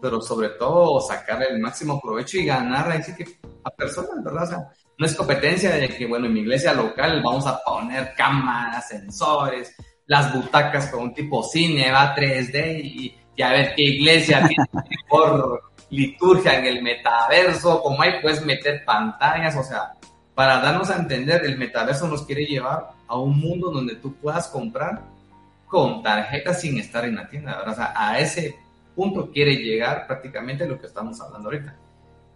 [0.03, 4.43] pero sobre todo sacar el máximo provecho y ganar así que a personas, ¿verdad?
[4.43, 4.57] O sea,
[4.97, 9.74] no es competencia de que, bueno, en mi iglesia local vamos a poner cámaras, sensores,
[10.05, 14.65] las butacas con un tipo cine, va 3D y, y a ver qué iglesia tiene
[14.74, 19.94] mejor liturgia en el metaverso, como hay puedes meter pantallas, o sea,
[20.34, 24.48] para darnos a entender, el metaverso nos quiere llevar a un mundo donde tú puedas
[24.48, 25.02] comprar
[25.68, 27.74] con tarjetas sin estar en la tienda, ¿verdad?
[27.74, 28.56] O sea, a ese
[28.96, 31.76] punto quiere llegar prácticamente lo que estamos hablando ahorita.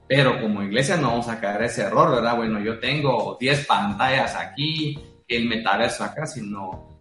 [0.08, 2.38] Pero como iglesia no vamos a caer ese error, ¿verdad?
[2.38, 4.98] Bueno, yo tengo 10 pantallas aquí,
[5.28, 6.98] el metaverso acá, sino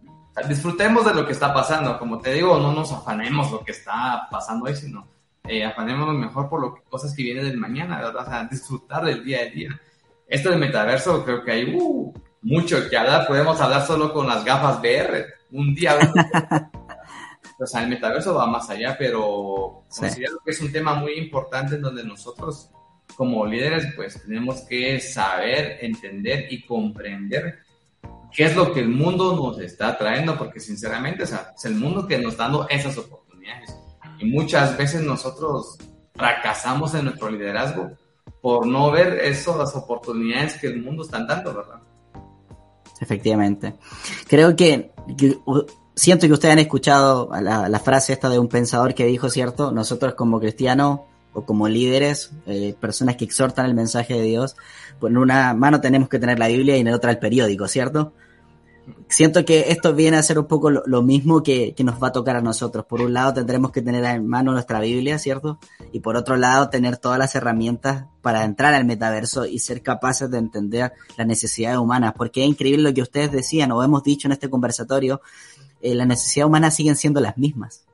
[0.47, 1.97] disfrutemos de lo que está pasando.
[1.97, 5.07] Como te digo, no nos afanemos lo que está pasando hoy, sino
[5.47, 8.27] eh, afanémonos mejor por lo cosas que vienen del mañana, ¿verdad?
[8.27, 9.81] O sea, disfrutar del día a día.
[10.27, 13.27] Esto del metaverso creo que hay uh, mucho que hablar.
[13.27, 15.25] Podemos hablar solo con las gafas VR.
[15.51, 15.97] Un día
[17.59, 21.75] o sea, el metaverso va más allá, pero considero que es un tema muy importante
[21.75, 22.69] en donde nosotros
[23.15, 27.59] como líderes pues tenemos que saber, entender y comprender
[28.31, 31.75] qué es lo que el mundo nos está trayendo, porque sinceramente o sea, es el
[31.75, 33.76] mundo que nos está dando esas oportunidades.
[34.19, 35.77] Y muchas veces nosotros
[36.13, 37.91] fracasamos en nuestro liderazgo
[38.41, 41.79] por no ver esas oportunidades que el mundo está dando, ¿verdad?
[42.99, 43.75] Efectivamente.
[44.27, 44.91] Creo que
[45.95, 49.71] siento que ustedes han escuchado la, frase esta de un pensador que dijo, ¿cierto?
[49.71, 51.01] Nosotros como cristianos
[51.33, 54.55] o como líderes, eh, personas que exhortan el mensaje de Dios,
[54.99, 57.67] pues en una mano tenemos que tener la Biblia y en la otra el periódico,
[57.67, 58.13] ¿cierto?
[59.09, 62.35] Siento que esto viene a ser un poco lo, mismo que, nos va a tocar
[62.35, 62.85] a nosotros.
[62.85, 65.59] Por un lado tendremos que tener en mano nuestra Biblia, ¿cierto?
[65.91, 70.29] Y por otro lado tener todas las herramientas para entrar al metaverso y ser capaces
[70.29, 72.13] de entender las necesidades humanas.
[72.17, 75.21] Porque es increíble lo que ustedes decían o hemos dicho en este conversatorio,
[75.81, 77.85] eh, las necesidades humanas siguen siendo las mismas.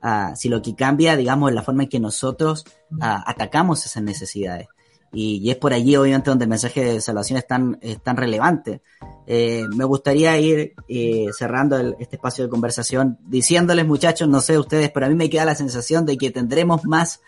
[0.00, 2.64] Ah, si lo que cambia, digamos, es la forma en que nosotros
[3.00, 4.68] ah, atacamos esas necesidades.
[5.12, 8.82] Y, es por allí, obviamente, donde el mensaje de salvación es tan, tan relevante.
[9.26, 14.90] Eh, me gustaría ir eh, cerrando este espacio de conversación diciéndoles, muchachos, no sé ustedes,
[14.90, 17.20] pero a mí me queda la sensación de que tendremos más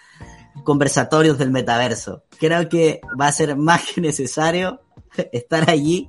[0.65, 2.23] conversatorios del metaverso.
[2.39, 4.81] Creo que va a ser más que necesario
[5.33, 6.09] estar allí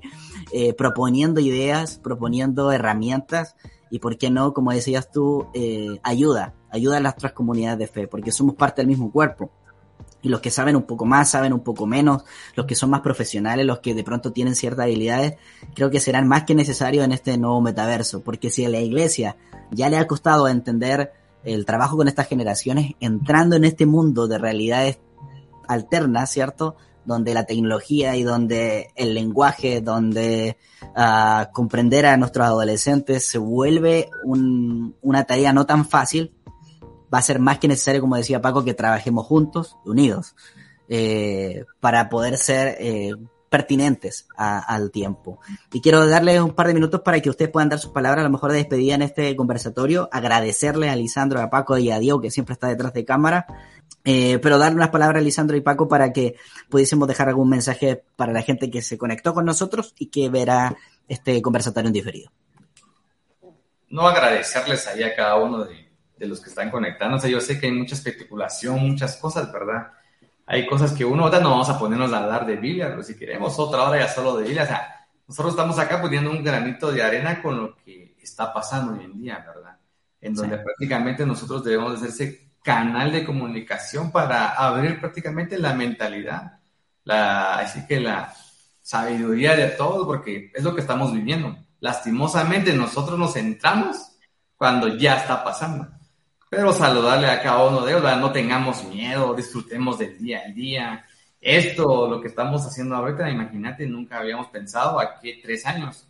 [0.51, 3.55] eh, proponiendo ideas, proponiendo herramientas
[3.89, 5.47] y, ¿por qué no, como decías tú,
[6.03, 9.51] ayuda, ayuda a las otras comunidades de fe, porque somos parte del mismo cuerpo
[10.21, 12.23] y los que saben un poco más, saben un poco menos,
[12.55, 15.35] los que son más profesionales, los que de pronto tienen ciertas habilidades,
[15.75, 19.37] creo que serán más que necesarios en este nuevo metaverso, porque si a la iglesia
[19.71, 21.11] ya le ha costado entender
[21.43, 24.99] el trabajo con estas generaciones, entrando en este mundo de realidades
[25.67, 26.75] alternas, ¿cierto?
[27.05, 30.57] donde la tecnología y donde el lenguaje, donde
[30.95, 36.33] uh, comprender a nuestros adolescentes se vuelve un, una tarea no tan fácil,
[37.13, 40.35] va a ser más que necesario, como decía Paco, que trabajemos juntos, unidos,
[40.89, 43.13] eh, para poder ser eh,
[43.49, 45.39] pertinentes a, al tiempo.
[45.73, 48.27] Y quiero darles un par de minutos para que ustedes puedan dar sus palabras, a
[48.27, 52.21] lo mejor de despedida en este conversatorio, agradecerle a Lisandro, a Paco y a Diego,
[52.21, 53.45] que siempre está detrás de cámara,
[54.05, 56.35] eh, pero darle unas palabras a Lisandro y Paco para que
[56.69, 60.77] pudiésemos dejar algún mensaje para la gente que se conectó con nosotros y que verá
[61.09, 62.31] este conversatorio en diferido.
[63.89, 65.90] No agradecerles ahí a cada uno de,
[66.21, 67.31] de los que están conectándose.
[67.31, 69.91] Yo sé que hay mucha especulación, muchas cosas, ¿verdad?
[70.45, 73.15] hay cosas que uno, ahora no vamos a ponernos a hablar de Biblia, pero si
[73.15, 76.91] queremos otra hora ya solo de Biblia, o sea, nosotros estamos acá poniendo un granito
[76.91, 79.77] de arena con lo que está pasando hoy en día, ¿verdad?
[80.19, 80.63] En donde sí.
[80.63, 86.59] prácticamente nosotros debemos de ser ese canal de comunicación para abrir prácticamente la mentalidad,
[87.05, 88.33] la, así que la
[88.81, 91.55] sabiduría de todos, porque es lo que estamos viviendo.
[91.79, 94.17] Lastimosamente nosotros nos centramos
[94.57, 95.87] cuando ya está pasando
[96.51, 98.19] pero saludarle a cada uno de ellos, ¿verdad?
[98.19, 101.05] no tengamos miedo, disfrutemos del día al día.
[101.39, 106.05] Esto, lo que estamos haciendo ahorita, imagínate, nunca habíamos pensado aquí tres años.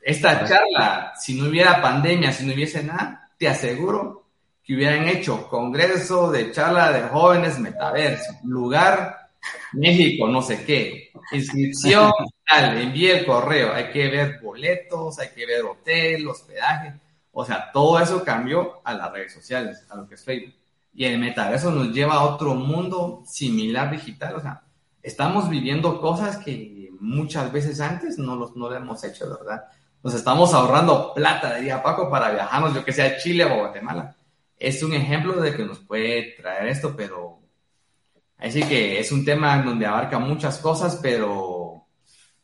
[0.00, 4.24] Esta charla, si no hubiera pandemia, si no hubiese nada, te aseguro
[4.64, 9.28] que hubieran hecho congreso de charla de jóvenes metaverso, lugar
[9.74, 12.10] México, no sé qué, inscripción,
[12.46, 16.94] tal, envíe el correo, hay que ver boletos, hay que ver hotel, hospedaje
[17.32, 20.54] o sea, todo eso cambió a las redes sociales, a lo que es Facebook.
[20.92, 24.36] Y el metaverso nos lleva a otro mundo similar digital.
[24.36, 24.62] O sea,
[25.02, 29.64] estamos viviendo cosas que muchas veces antes no, los, no lo hemos hecho, ¿verdad?
[30.02, 34.16] Nos estamos ahorrando plata, diría Paco, para viajarnos, yo que sea a Chile o Guatemala.
[34.58, 37.40] Es un ejemplo de que nos puede traer esto, pero
[38.38, 41.86] así que es un tema donde abarca muchas cosas, pero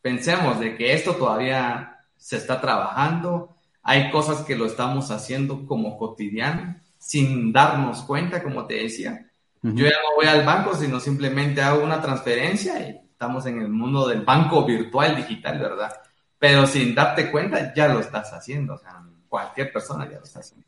[0.00, 3.55] pensemos de que esto todavía se está trabajando,
[3.88, 9.30] hay cosas que lo estamos haciendo como cotidiano, sin darnos cuenta, como te decía.
[9.62, 9.74] Uh -huh.
[9.76, 13.68] Yo ya no voy al banco, sino simplemente hago una transferencia y estamos en el
[13.68, 15.92] mundo del banco virtual digital, ¿verdad?
[16.36, 18.74] Pero sin darte cuenta, ya lo estás haciendo.
[18.74, 20.66] O sea, cualquier persona ya lo está haciendo.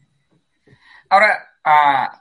[1.09, 2.16] Ahora, uh,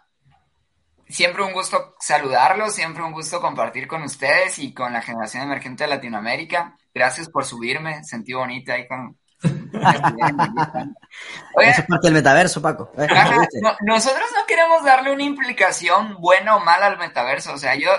[1.07, 5.83] siempre un gusto saludarlos, siempre un gusto compartir con ustedes y con la generación emergente
[5.83, 6.75] de Latinoamérica.
[6.91, 9.15] Gracias por subirme, sentí bonita ahí con,
[11.55, 12.91] Oye, Eso es parte del metaverso, Paco.
[12.97, 17.53] Ajá, no, nosotros no queremos darle una implicación buena o mala al metaverso.
[17.53, 17.91] O sea, yo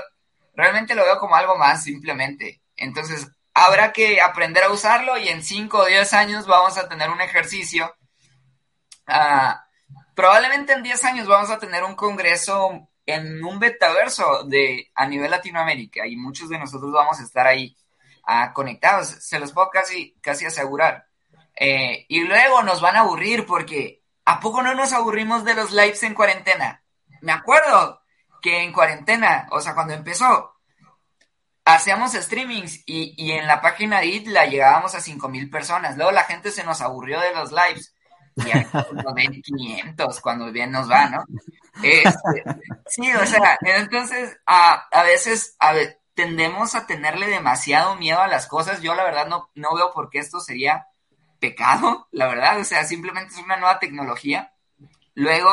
[0.54, 2.60] realmente lo veo como algo más simplemente.
[2.76, 7.10] Entonces, habrá que aprender a usarlo y en 5 o 10 años vamos a tener
[7.10, 7.94] un ejercicio.
[9.08, 9.54] Uh,
[10.14, 15.30] probablemente en 10 años vamos a tener un congreso en un metaverso de, a nivel
[15.30, 17.76] Latinoamérica y muchos de nosotros vamos a estar ahí
[18.28, 19.08] uh, conectados.
[19.08, 21.07] Se los puedo casi, casi asegurar.
[21.58, 25.72] Eh, y luego nos van a aburrir porque ¿a poco no nos aburrimos de los
[25.72, 26.82] lives en cuarentena?
[27.20, 28.00] Me acuerdo
[28.40, 30.54] que en cuarentena, o sea, cuando empezó,
[31.64, 35.96] hacíamos streamings y, y en la página de IT la llegábamos a 5000 personas.
[35.96, 37.94] Luego la gente se nos aburrió de los lives.
[38.36, 38.52] Y
[38.94, 41.24] nos ven 500 cuando bien nos va, ¿no?
[41.82, 42.44] Este,
[42.86, 45.74] sí, o sea, entonces a, a veces a
[46.14, 48.80] tendemos a tenerle demasiado miedo a las cosas.
[48.80, 50.86] Yo la verdad no, no veo por qué esto sería
[51.38, 54.52] pecado, la verdad, o sea, simplemente es una nueva tecnología.
[55.14, 55.50] Luego,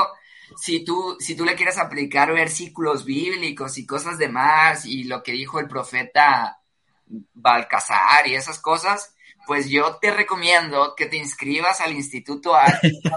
[0.58, 5.32] si tú, si tú le quieres aplicar versículos bíblicos y cosas demás y lo que
[5.32, 6.60] dijo el profeta
[7.08, 9.16] Balcazar y esas cosas,
[9.46, 12.66] pues yo te recomiendo que te inscribas al Instituto A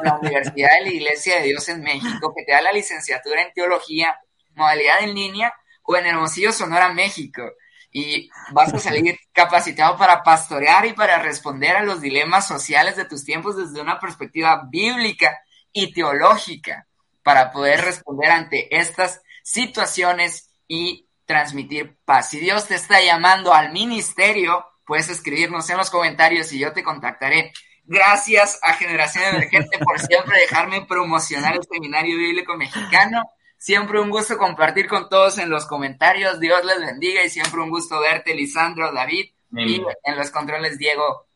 [0.02, 3.52] la Universidad de la Iglesia de Dios en México, que te da la licenciatura en
[3.54, 4.18] teología,
[4.54, 5.54] modalidad en línea
[5.84, 7.42] o en Hermosillo, Sonora, México
[7.90, 13.04] y vas a salir capacitado para pastorear y para responder a los dilemas sociales de
[13.04, 15.38] tus tiempos desde una perspectiva bíblica
[15.72, 16.86] y teológica
[17.22, 22.30] para poder responder ante estas situaciones y transmitir paz.
[22.30, 26.82] Si Dios te está llamando al ministerio, puedes escribirnos en los comentarios y yo te
[26.82, 27.52] contactaré.
[27.84, 33.22] Gracias a Generación Emergente por siempre dejarme promocionar el Seminario Bíblico Mexicano
[33.58, 36.38] Siempre un gusto compartir con todos en los comentarios.
[36.38, 39.26] Dios les bendiga y siempre un gusto verte, Lisandro, David.
[39.50, 39.68] Bien.
[39.68, 41.26] Y en los controles, Diego,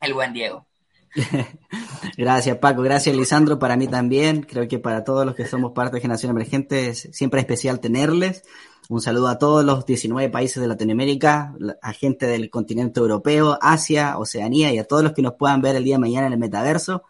[0.00, 0.66] el buen Diego.
[2.16, 2.82] Gracias, Paco.
[2.82, 3.58] Gracias, Lisandro.
[3.58, 4.42] Para mí también.
[4.42, 8.42] Creo que para todos los que somos parte de Generación Emergente es siempre especial tenerles.
[8.88, 14.18] Un saludo a todos los 19 países de Latinoamérica, a gente del continente europeo, Asia,
[14.18, 16.40] Oceanía y a todos los que nos puedan ver el día de mañana en el
[16.40, 17.04] metaverso.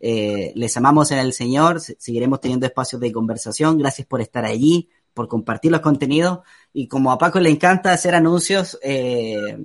[0.00, 3.78] Eh, les amamos en el Señor, seguiremos teniendo espacios de conversación.
[3.78, 6.40] Gracias por estar allí, por compartir los contenidos
[6.72, 9.58] y como a Paco le encanta hacer anuncios eh,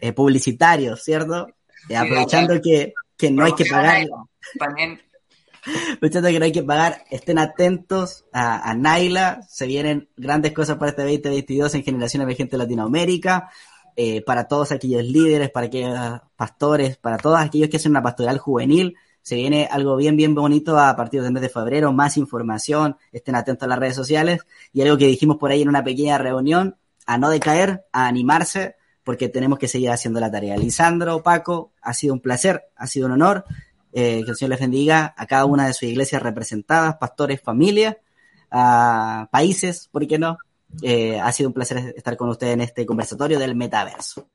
[0.00, 1.48] eh, publicitarios, ¿cierto?
[1.96, 4.06] aprovechando que, que no hay que pagar.
[4.58, 5.00] También.
[5.94, 9.42] Aprovechando que no hay que pagar, estén atentos a, a Naila.
[9.48, 13.50] Se vienen grandes cosas para este 2022 en Generación Emergente Latinoamérica.
[13.98, 15.98] Eh, para todos aquellos líderes, para aquellos
[16.36, 18.94] pastores, para todos aquellos que hacen una pastoral juvenil.
[19.26, 23.34] Se viene algo bien, bien bonito a partir del mes de febrero, más información, estén
[23.34, 26.76] atentos a las redes sociales y algo que dijimos por ahí en una pequeña reunión,
[27.06, 30.56] a no decaer, a animarse, porque tenemos que seguir haciendo la tarea.
[30.56, 33.44] Lisandro, Paco, ha sido un placer, ha sido un honor.
[33.92, 37.96] Eh, que el Señor les bendiga a cada una de sus iglesias representadas, pastores, familias,
[38.48, 40.38] países, ¿por qué no?
[40.82, 44.28] Eh, ha sido un placer estar con ustedes en este conversatorio del metaverso.